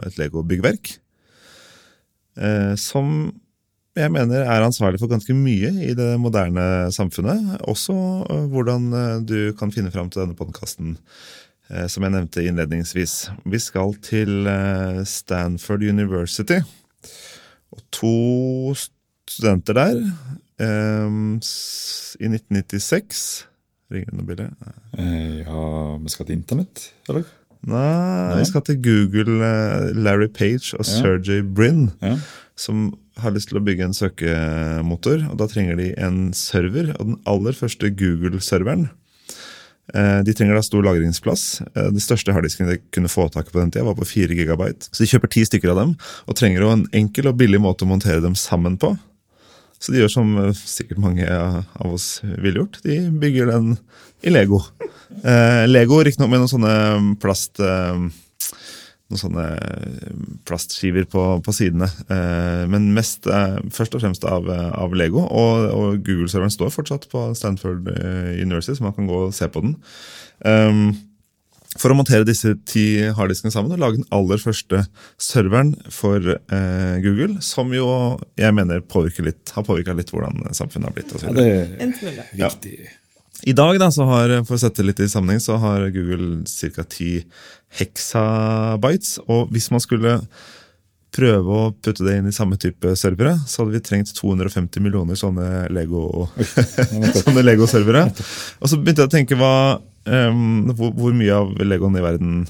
et 0.05 0.19
Lego-byggverk 0.21 0.91
eh, 2.37 2.73
som 2.79 3.31
jeg 3.97 4.11
mener 4.13 4.45
er 4.45 4.63
ansvarlig 4.63 5.01
for 5.01 5.11
ganske 5.11 5.33
mye 5.35 5.71
i 5.83 5.91
det 5.97 6.13
moderne 6.21 6.63
samfunnet. 6.95 7.57
Også 7.67 7.95
eh, 8.23 8.45
hvordan 8.51 8.91
eh, 8.95 9.17
du 9.27 9.39
kan 9.59 9.73
finne 9.73 9.91
fram 9.91 10.09
til 10.09 10.25
denne 10.25 10.37
podkasten, 10.37 10.97
som 11.87 12.03
jeg 12.03 12.11
nevnte 12.11 12.41
innledningsvis. 12.43 13.29
Vi 13.47 13.59
skal 13.63 13.93
til 14.03 14.43
Stanford 15.07 15.85
University. 15.87 16.57
Og 17.71 17.79
to 17.95 18.15
studenter 19.31 19.77
der 19.77 19.99
eh, 20.61 21.07
i 22.21 22.29
1996 22.31 23.45
Ringer 23.91 24.07
det 24.13 24.17
noe 24.21 24.27
bilde? 24.29 24.45
Eh, 24.95 25.41
ja, 25.43 25.63
vi 25.99 26.11
skal 26.13 26.27
til 26.29 26.37
internett, 26.37 26.85
eller? 27.11 27.25
Nei, 27.67 28.37
vi 28.39 28.45
skal 28.47 28.63
til 28.65 28.77
Google, 28.81 29.35
eh, 29.43 29.89
Larry 29.99 30.29
Page 30.31 30.71
og 30.77 30.85
Ja. 30.85 30.93
Sergey 30.95 31.41
Brin. 31.43 31.89
Ja. 32.01 32.17
som 32.55 32.93
har 33.17 33.31
lyst 33.35 33.49
til 33.49 33.57
å 33.59 33.63
bygge 33.65 33.83
en 33.83 33.93
søkemotor. 33.97 35.23
og 35.31 35.37
Da 35.37 35.47
trenger 35.51 35.75
de 35.77 35.93
en 35.97 36.31
server. 36.33 36.91
og 36.99 37.05
Den 37.07 37.19
aller 37.25 37.51
første 37.57 37.89
Google-serveren 37.89 38.89
eh, 39.95 40.21
De 40.23 40.33
trenger 40.33 40.55
da 40.55 40.61
stor 40.61 40.83
lagringsplass. 40.85 41.61
De 41.75 41.99
største 41.99 42.31
harddisken 42.33 42.69
de 42.69 42.77
kunne 42.93 43.09
få 43.11 43.27
tak 43.33 43.51
på 43.51 43.59
den 43.59 43.71
tida, 43.71 43.83
var 43.85 43.95
på 43.95 44.05
4 44.07 44.35
GB. 44.39 44.61
Så 44.91 45.03
de 45.03 45.09
kjøper 45.11 45.29
ti 45.33 45.43
stykker 45.43 45.71
av 45.73 45.81
dem, 45.83 45.95
og 46.27 46.35
trenger 46.37 46.61
jo 46.61 46.69
en 46.77 46.85
enkel 46.93 47.27
og 47.27 47.37
billig 47.37 47.59
måte 47.59 47.83
å 47.83 47.89
montere 47.91 48.21
dem 48.21 48.35
sammen 48.35 48.77
på. 48.77 48.93
Så 49.81 49.93
de 49.93 50.01
gjør 50.03 50.11
som 50.13 50.33
eh, 50.37 50.51
sikkert 50.57 51.01
mange 51.01 51.27
av 51.27 51.87
oss 51.89 52.19
ville 52.23 52.61
gjort. 52.61 52.81
De 52.85 52.99
bygger 53.21 53.49
den 53.49 53.75
i 54.21 54.33
Lego. 54.33 54.61
Eh, 55.25 55.63
Lego 55.69 56.01
riktignok 56.05 56.33
med 56.33 56.43
noen 56.43 56.53
sånne 56.55 56.75
plast... 57.21 57.61
Eh, 57.61 58.11
noen 59.11 59.19
sånne 59.19 59.45
plastskiver 60.47 61.03
på, 61.11 61.23
på 61.43 61.53
sidene. 61.55 61.89
Eh, 62.07 62.63
men 62.71 62.91
mest, 62.95 63.27
eh, 63.27 63.57
først 63.75 63.97
og 63.97 64.05
fremst 64.05 64.23
av, 64.27 64.47
eh, 64.47 64.69
av 64.71 64.95
Lego. 64.95 65.25
Og, 65.27 65.67
og 65.75 66.05
Google-serveren 66.05 66.53
står 66.53 66.71
fortsatt 66.71 67.09
på 67.11 67.25
Stanford 67.37 67.89
eh, 67.91 68.37
University, 68.39 68.77
så 68.77 68.87
man 68.87 68.95
kan 68.95 69.09
gå 69.11 69.25
og 69.27 69.35
se 69.35 69.49
på 69.51 69.65
den. 69.65 69.75
Um, 70.47 70.93
for 71.79 71.93
å 71.93 71.95
montere 71.95 72.27
disse 72.27 72.51
ti 72.67 72.85
harddiskene 73.15 73.53
sammen 73.53 73.71
og 73.75 73.79
lage 73.79 74.01
den 74.01 74.07
aller 74.11 74.41
første 74.41 74.83
serveren 75.21 75.71
for 75.93 76.33
eh, 76.33 76.95
Google, 77.03 77.39
som 77.45 77.71
jo 77.75 77.87
jeg 78.39 78.55
mener 78.57 78.83
litt, 79.23 79.53
har 79.55 79.67
påvirka 79.67 79.95
litt 79.95 80.11
hvordan 80.11 80.41
samfunnet 80.57 80.89
har 80.89 80.97
blitt. 80.97 81.13
Og 81.15 81.21
så 81.21 81.29
Ja, 81.29 81.37
det 81.37 81.47
er 81.47 81.77
En 81.87 81.93
smule. 81.95 82.25
I 83.41 83.53
dag, 83.57 83.79
da, 83.81 83.87
så 83.89 84.05
har, 84.05 84.33
for 84.45 84.57
å 84.57 84.61
sette 84.61 84.83
det 84.83 84.91
litt 84.91 84.99
i 85.01 85.09
sammenheng, 85.09 85.39
så 85.41 85.55
har 85.57 85.87
Google 85.95 86.43
ca. 86.45 86.83
10 86.83 87.23
hexabytes. 87.79 89.15
Og 89.31 89.49
hvis 89.55 89.71
man 89.73 89.81
skulle 89.81 90.19
prøve 91.11 91.55
å 91.55 91.71
putte 91.75 92.05
det 92.05 92.19
inn 92.19 92.29
i 92.29 92.35
samme 92.35 92.59
type 92.61 92.93
servere, 92.99 93.33
så 93.49 93.63
hadde 93.63 93.75
vi 93.75 93.83
trengt 93.83 94.13
250 94.15 94.83
millioner 94.83 95.17
sånne 95.19 95.47
Lego-servere. 95.75 97.47
Lego-servere. 97.49 98.05
og 98.59 98.71
så 98.71 98.79
begynte 98.79 99.03
jeg 99.03 99.09
å 99.09 99.15
tenke 99.15 99.39
hva, 99.39 99.53
em, 100.05 100.71
hvor, 100.75 100.93
hvor 100.97 101.15
mye 101.15 101.35
av 101.35 101.53
Legoen 101.61 101.97
i 101.99 102.03
verden 102.03 102.41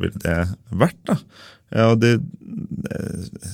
ville 0.00 0.22
det 0.22 0.38
vært? 0.74 1.00
da? 1.08 1.18
Ja, 1.74 1.88
det, 1.98 2.16
eh, 2.90 3.52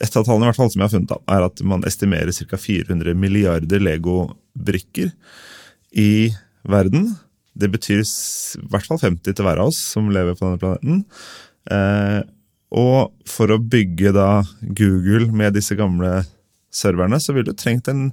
et 0.00 0.16
av 0.16 0.24
tallene 0.24 0.46
i 0.46 0.50
hvert 0.50 0.58
fall 0.58 0.70
som 0.72 0.80
jeg 0.80 0.88
har 0.88 0.94
funnet, 0.94 1.12
da, 1.12 1.20
er 1.36 1.46
at 1.46 1.62
man 1.66 1.84
estimerer 1.88 2.32
ca. 2.32 2.58
400 2.58 3.14
milliarder 3.18 3.82
Lego-brikker 3.82 5.12
i 5.92 6.32
verden. 6.68 7.12
Det 7.58 7.70
betyr 7.72 8.02
i 8.02 8.66
hvert 8.70 8.88
fall 8.88 9.00
50 9.02 9.34
til 9.34 9.46
hver 9.46 9.60
av 9.60 9.72
oss 9.72 9.80
som 9.94 10.10
lever 10.12 10.38
på 10.38 10.46
denne 10.46 10.62
planeten. 10.62 11.02
Eh, 11.70 12.20
og 12.70 13.10
for 13.28 13.50
å 13.50 13.60
bygge 13.60 14.14
da 14.14 14.42
Google 14.62 15.28
med 15.34 15.56
disse 15.58 15.76
gamle 15.78 16.20
serverne, 16.70 17.18
så 17.20 17.34
ville 17.34 17.50
du 17.50 17.58
trengt 17.58 17.88
en, 17.90 18.08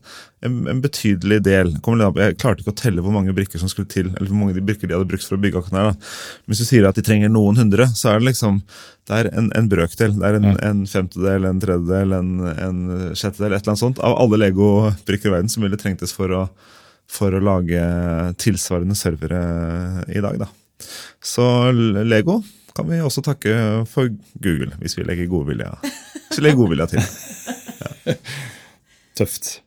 en, 0.45 0.55
en 0.71 0.81
betydelig 0.81 1.39
del. 1.45 1.73
Jeg 1.77 2.37
klarte 2.41 2.63
ikke 2.63 2.73
å 2.73 2.79
telle 2.79 3.03
hvor 3.05 3.13
mange 3.13 3.35
brikker 3.37 3.61
som 3.61 3.69
skulle 3.69 3.89
til, 3.91 4.09
eller 4.15 4.31
hvor 4.31 4.39
mange 4.39 4.57
de 4.57 4.63
brikker 4.65 4.89
de 4.89 4.97
hadde 4.97 5.09
brukt 5.09 5.25
for 5.27 5.37
å 5.37 5.41
bygge 5.43 5.61
akkurat 5.61 5.91
her. 5.91 6.15
Hvis 6.49 6.63
du 6.63 6.67
sier 6.69 6.87
at 6.89 6.97
de 6.97 7.05
trenger 7.05 7.31
noen 7.33 7.59
hundre, 7.61 7.89
så 7.93 8.11
er 8.11 8.21
det 8.21 8.31
liksom 8.31 8.63
det 9.07 9.21
er 9.21 9.29
en, 9.39 9.51
en 9.55 9.69
brøkdel. 9.71 10.17
Det 10.17 10.27
er 10.27 10.39
en, 10.39 10.49
en 10.67 10.81
femtedel, 10.89 11.45
en 11.47 11.61
tredjedel, 11.63 12.15
en, 12.17 12.31
en 12.51 12.81
sjettedel, 13.13 13.53
et 13.53 13.61
eller 13.61 13.75
annet 13.75 13.83
sånt, 13.85 14.01
av 14.03 14.17
alle 14.19 14.41
Lego-brikker 14.41 15.29
i 15.29 15.35
verden 15.37 15.53
som 15.53 15.63
ville 15.63 15.79
trengtes 15.79 16.15
for 16.17 16.33
å, 16.35 16.43
for 17.07 17.37
å 17.37 17.43
lage 17.43 17.83
tilsvarende 18.41 18.97
servere 18.99 19.41
i 20.11 20.23
dag. 20.23 20.41
da. 20.43 20.49
Så 21.23 21.45
Lego 22.03 22.41
kan 22.77 22.89
vi 22.89 22.99
også 23.01 23.23
takke 23.25 23.85
for 23.89 24.11
Google, 24.43 24.73
hvis 24.81 24.97
vi 24.99 25.07
legger 25.07 25.31
godvilja, 25.31 25.71
legger 26.37 26.59
godvilja 26.59 26.91
til. 26.91 27.07
Tøft. 29.17 29.57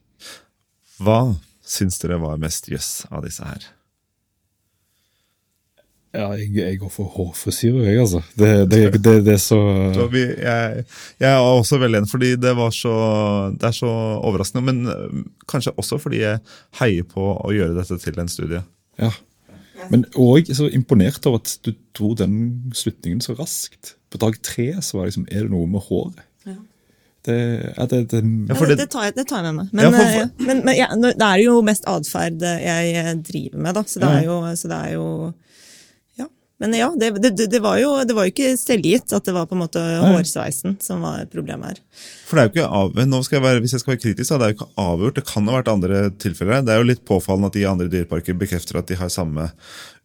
Hva 1.01 1.20
syns 1.64 2.01
dere 2.03 2.20
var 2.20 2.40
mest 2.42 2.68
jøss 2.70 3.05
av 3.11 3.25
disse 3.27 3.46
her? 3.46 3.68
Ja, 6.11 6.33
jeg, 6.35 6.49
jeg 6.59 6.79
går 6.81 6.90
for 6.90 7.07
hårfrisyrer, 7.14 7.85
jeg, 7.87 8.01
altså. 8.03 8.20
Det, 8.35 8.49
det, 8.70 8.81
det, 8.99 9.12
det 9.29 9.37
er 9.37 9.42
så 9.42 9.61
jeg, 10.18 10.85
jeg 11.23 11.29
er 11.29 11.38
også 11.38 11.79
veldig 11.79 12.01
enig, 12.01 12.11
fordi 12.11 12.33
det, 12.35 12.55
var 12.59 12.73
så, 12.75 12.94
det 13.55 13.68
er 13.68 13.77
så 13.77 13.90
overraskende. 14.18 14.64
Men 14.66 14.90
øh, 14.90 15.20
kanskje 15.51 15.77
også 15.79 16.01
fordi 16.03 16.25
jeg 16.25 16.42
heier 16.81 17.07
på 17.07 17.29
å 17.38 17.55
gjøre 17.55 17.77
dette 17.79 18.01
til 18.03 18.18
en 18.18 18.33
studie. 18.33 18.64
Ja. 18.99 19.12
Men 19.88 20.03
òg 20.18 20.51
så 20.53 20.66
imponert 20.75 21.25
over 21.31 21.44
at 21.44 21.55
du 21.64 21.73
dro 21.96 22.11
den 22.18 22.35
slutningen 22.77 23.23
så 23.25 23.38
raskt. 23.38 23.94
På 24.11 24.18
dag 24.20 24.35
tre 24.42 24.73
så 24.83 24.99
var 24.99 25.07
det 25.07 25.14
liksom 25.14 25.29
Er 25.31 25.46
det 25.46 25.55
noe 25.55 25.70
med 25.70 25.87
håret? 25.87 26.27
Ja. 26.49 26.59
Det, 27.27 27.37
det, 27.91 27.99
det, 28.11 28.21
Ja, 28.49 28.55
for 28.57 28.71
det, 28.71 28.87
tar 28.91 29.05
jeg, 29.11 29.15
det 29.19 29.27
tar 29.29 29.43
jeg 29.45 29.53
med 29.53 29.59
meg. 29.65 29.73
Men, 29.77 29.85
Ja, 29.85 29.91
for- 29.91 30.13
for, 30.15 30.47
men, 30.47 30.63
men 30.65 30.77
ja, 30.79 30.87
det 30.97 31.27
er 31.27 31.43
jo 31.45 31.59
mest 31.67 31.85
atferd 31.91 32.41
jeg 32.41 32.95
eh, 32.97 33.11
driver 33.29 33.59
med, 33.67 33.75
da. 33.77 33.83
Så 33.85 34.01
det 34.01 34.09
er 34.09 34.25
jo, 34.25 34.39
så 34.57 34.71
det 34.73 34.79
er 34.89 34.95
jo. 34.97 35.07
Men 36.61 36.77
ja, 36.77 36.90
det, 36.96 37.11
det, 37.23 37.46
det, 37.49 37.61
var 37.64 37.79
jo, 37.81 37.94
det 38.05 38.14
var 38.16 38.27
jo 38.27 38.35
ikke 38.35 38.53
selvgitt 38.61 39.14
at 39.16 39.25
det 39.25 39.33
var 39.33 39.46
på 39.49 39.57
en 39.57 39.62
måte 39.62 39.81
hårsveisen 39.81 40.77
som 40.85 41.01
var 41.07 41.25
problemet 41.33 41.73
her. 41.73 41.79
For 42.29 42.37
det 42.37 42.42
er 42.42 42.51
jo 42.51 42.53
ikke 42.53 42.81
av, 42.81 42.99
nå 43.09 43.20
skal 43.25 43.38
jeg 43.38 43.44
være, 43.46 43.62
Hvis 43.64 43.73
jeg 43.75 43.83
skal 43.83 43.94
være 43.94 44.03
kritisk, 44.03 44.29
da, 44.29 44.37
det 44.38 44.44
er 44.44 44.53
jo 44.53 44.59
ikke 44.59 44.85
avgjort. 44.85 45.16
Det 45.16 45.25
kan 45.31 45.49
ha 45.49 45.55
vært 45.57 45.70
andre 45.73 46.03
tilfeller. 46.20 46.61
Det 46.66 46.75
er 46.75 46.83
jo 46.83 46.90
litt 46.90 47.07
påfallende 47.09 47.49
at 47.51 47.57
de 47.57 47.64
andre 47.70 47.88
dyreparker 47.92 48.37
bekrefter 48.38 48.79
at 48.79 48.92
de 48.92 49.01
har 49.01 49.09
samme 49.12 49.49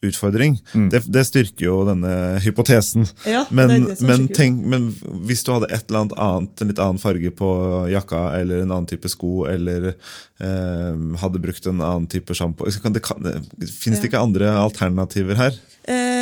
utfordring. 0.06 0.58
Det, 0.92 1.04
det 1.12 1.24
styrker 1.28 1.66
jo 1.68 1.76
denne 1.88 2.40
hypotesen. 2.44 3.08
Ja, 3.28 3.44
men, 3.50 3.72
det 3.72 3.92
det 3.92 4.00
som 4.00 4.10
men, 4.10 4.26
tenk, 4.34 4.64
men 4.72 4.90
hvis 5.28 5.44
du 5.46 5.54
hadde 5.54 5.70
et 5.74 5.90
eller 5.90 6.06
annet 6.06 6.18
annet, 6.26 6.62
en 6.62 6.72
litt 6.72 6.82
annen 6.88 7.02
farge 7.02 7.32
på 7.36 7.52
jakka, 7.92 8.24
eller 8.40 8.64
en 8.64 8.72
annen 8.72 8.90
type 8.90 9.12
sko, 9.12 9.46
eller 9.52 9.92
eh, 9.92 11.06
hadde 11.22 11.44
brukt 11.44 11.70
en 11.72 11.82
annen 11.82 12.10
type 12.12 12.36
sjampo 12.38 12.68
Finnes 12.70 14.02
det 14.02 14.10
ikke 14.10 14.24
andre 14.24 14.52
alternativer 14.60 15.40
her? 15.40 15.58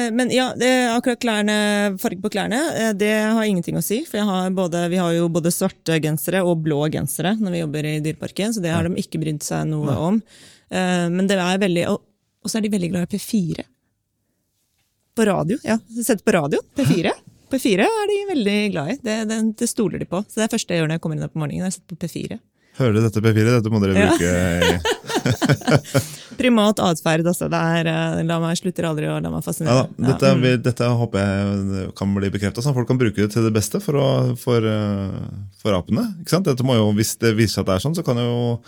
Eh, 0.03 0.11
men 0.11 0.31
ja, 0.33 0.51
det, 0.57 0.69
akkurat 0.91 1.21
klærne, 1.21 1.55
farge 2.01 2.21
på 2.21 2.31
klærne, 2.33 2.59
eh, 2.79 2.93
det 2.97 3.11
har 3.23 3.43
ingenting 3.43 3.77
å 3.79 3.83
si. 3.83 4.01
For 4.09 4.25
har 4.27 4.53
både, 4.55 4.85
vi 4.91 5.01
har 5.01 5.13
jo 5.15 5.29
både 5.31 5.53
svarte 5.53 5.99
gensere 6.03 6.43
og 6.45 6.63
blå 6.65 6.85
gensere 6.93 7.35
når 7.39 7.55
vi 7.55 7.61
jobber 7.63 7.89
i 7.89 7.99
Dyreparken, 8.03 8.55
så 8.55 8.63
det 8.63 8.73
har 8.73 8.87
de 8.87 9.01
ikke 9.01 9.21
brydd 9.23 9.43
seg 9.45 9.67
noe 9.71 9.97
om. 10.09 10.21
Eh, 10.69 11.07
men 11.13 11.29
det 11.29 11.39
er 11.39 11.61
veldig, 11.61 11.85
og, 11.93 12.03
så 12.47 12.59
er 12.59 12.65
de 12.65 12.73
veldig 12.73 12.93
glad 12.93 13.07
i 13.07 13.17
P4. 13.17 13.67
På 15.13 15.27
radio, 15.29 15.59
ja. 15.63 15.77
Sett 16.01 16.23
på 16.25 16.33
radio, 16.33 16.61
P4. 16.75 17.11
P4 17.53 17.85
er 17.85 18.07
de 18.09 18.15
veldig 18.31 18.59
glad 18.73 18.95
i. 18.95 18.97
Det, 19.03 19.19
det, 19.29 19.37
det 19.59 19.69
stoler 19.69 20.01
de 20.01 20.07
på. 20.09 20.23
Så 20.25 20.39
det 20.39 20.47
er 20.47 20.55
første 20.55 20.73
jeg 20.73 20.81
gjør 20.81 20.89
når 20.89 20.97
jeg 20.97 21.03
kommer 21.03 21.19
inn 21.19 21.29
på 21.29 21.41
morgenen. 21.41 21.67
Jeg 21.67 21.75
setter 21.75 21.93
på 21.93 21.99
P4. 22.01 22.39
Hører 22.79 22.93
du 22.95 23.01
dette, 23.03 23.21
P4? 23.21 23.49
Dette 23.59 23.69
må 23.69 23.79
dere 23.83 23.93
bruke. 23.93 24.29
Ja. 24.33 24.77
Primat 26.39 26.79
atferd, 26.81 27.27
altså. 27.29 27.45
Det 27.51 27.59
er, 27.59 27.89
eh, 27.91 28.21
la 28.25 28.39
meg 28.41 28.57
slutter 28.57 28.87
aldri 28.89 29.05
å 29.11 29.19
la 29.21 29.29
meg 29.29 29.37
Ja, 29.37 29.45
fascinere. 29.45 29.83
da, 29.97 30.07
dette, 30.11 30.31
Ja. 30.31 30.39
vil- 30.41 30.61
dette 30.65 30.83
håper 31.01 31.19
jeg 31.21 31.95
kan 31.95 32.15
bli 32.15 32.29
bekrefta, 32.33 32.63
sånn 32.65 32.73
folk 32.73 32.87
kan 32.89 32.97
bruke 32.97 33.15
det 33.21 33.31
til 33.31 33.43
det 33.45 33.53
beste 33.53 33.79
for, 33.81 33.93
å, 33.93 34.37
for, 34.37 34.57
eh, 34.65 35.19
for 35.61 35.73
apene. 35.77 36.07
Jo, 36.29 36.91
hvis 36.97 37.15
det 37.19 37.35
viser 37.37 37.61
seg 37.61 37.61
at 37.61 37.65
det 37.67 37.75
er 37.75 37.83
sånn, 37.89 37.95
så 37.95 38.03
kan 38.03 38.17
jo 38.17 38.59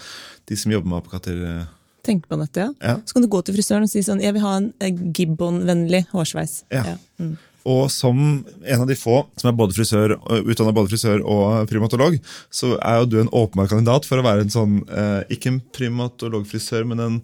de 0.45 0.55
som 0.55 0.71
jobber 0.71 0.87
med 0.87 1.03
apekatter 1.03 1.67
Tenke 2.05 2.27
på 2.29 2.37
dette, 2.37 2.57
ja. 2.61 2.69
Ja. 2.83 2.95
Så 3.03 3.13
kan 3.13 3.23
du 3.23 3.27
gå 3.27 3.43
til 3.43 3.55
frisøren 3.55 3.81
og 3.81 3.89
si 3.89 3.99
sånn 4.05 4.21
Jeg 4.21 4.33
vil 4.33 4.41
ha 4.43 4.57
en 4.57 4.73
eh, 4.79 4.91
gibbon-vennlig 4.91 6.05
hårsveis. 6.13 6.63
Ja. 6.69 6.97
Mm. 7.19 7.37
Og 7.65 7.87
som 7.89 8.17
en 8.61 8.81
av 8.83 8.87
de 8.87 8.93
få 8.97 9.23
som 9.41 9.49
er 9.49 9.55
både 9.57 9.73
frisør, 9.73 10.13
utdanna 10.45 10.73
både 10.75 10.91
frisør 10.91 11.23
og 11.25 11.65
primatolog, 11.71 12.19
så 12.53 12.75
er 12.77 12.99
jo 13.01 13.07
du 13.09 13.15
en 13.23 13.31
åpenbar 13.33 13.71
kandidat 13.71 14.05
for 14.05 14.21
å 14.21 14.25
være 14.27 14.45
en 14.45 14.53
sånn 14.53 14.75
eh, 14.85 15.23
Ikke 15.33 15.49
en 15.49 15.61
primatologfrisør, 15.73 16.85
men 16.85 16.99
en 17.01 17.15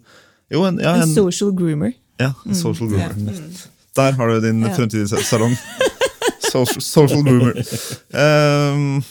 Jo, 0.51 0.63
en, 0.67 0.79
ja, 0.81 0.95
En 0.97 1.03
en, 1.05 1.13
social 1.13 1.53
groomer. 1.55 1.93
ja, 2.19 2.33
en 2.45 2.55
social 2.57 2.89
Ja. 2.97 3.11
groomer. 3.13 3.37
Der 3.95 4.11
har 4.17 4.27
du 4.33 4.41
din 4.41 4.61
Ja. 4.65 4.73
fremtidige 4.75 5.21
salong. 5.23 5.53
social, 6.51 6.81
social 6.81 7.23
groomer. 7.23 7.55
Ehm, 8.13 9.03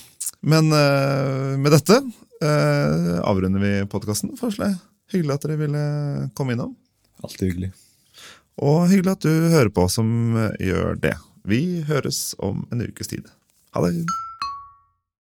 men 0.43 0.73
eh, 0.73 1.57
med 1.61 1.73
dette 1.73 1.97
eh, 2.43 3.21
avrunder 3.23 3.61
vi 3.61 3.73
podkasten. 3.87 4.35
Hyggelig 5.13 5.35
at 5.35 5.43
dere 5.47 5.57
ville 5.63 6.31
komme 6.35 6.53
innom. 6.55 6.75
Alltid 7.23 7.49
hyggelig. 7.53 7.73
Og 8.59 8.89
hyggelig 8.91 9.13
at 9.17 9.27
du 9.27 9.53
hører 9.53 9.71
på 9.73 9.87
som 9.93 10.37
eh, 10.37 10.57
gjør 10.71 10.99
det. 11.01 11.15
Vi 11.49 11.83
høres 11.89 12.35
om 12.39 12.67
en 12.73 12.83
ukes 12.85 13.09
tid. 13.13 13.31
Ha 13.75 13.85
det. 13.87 14.05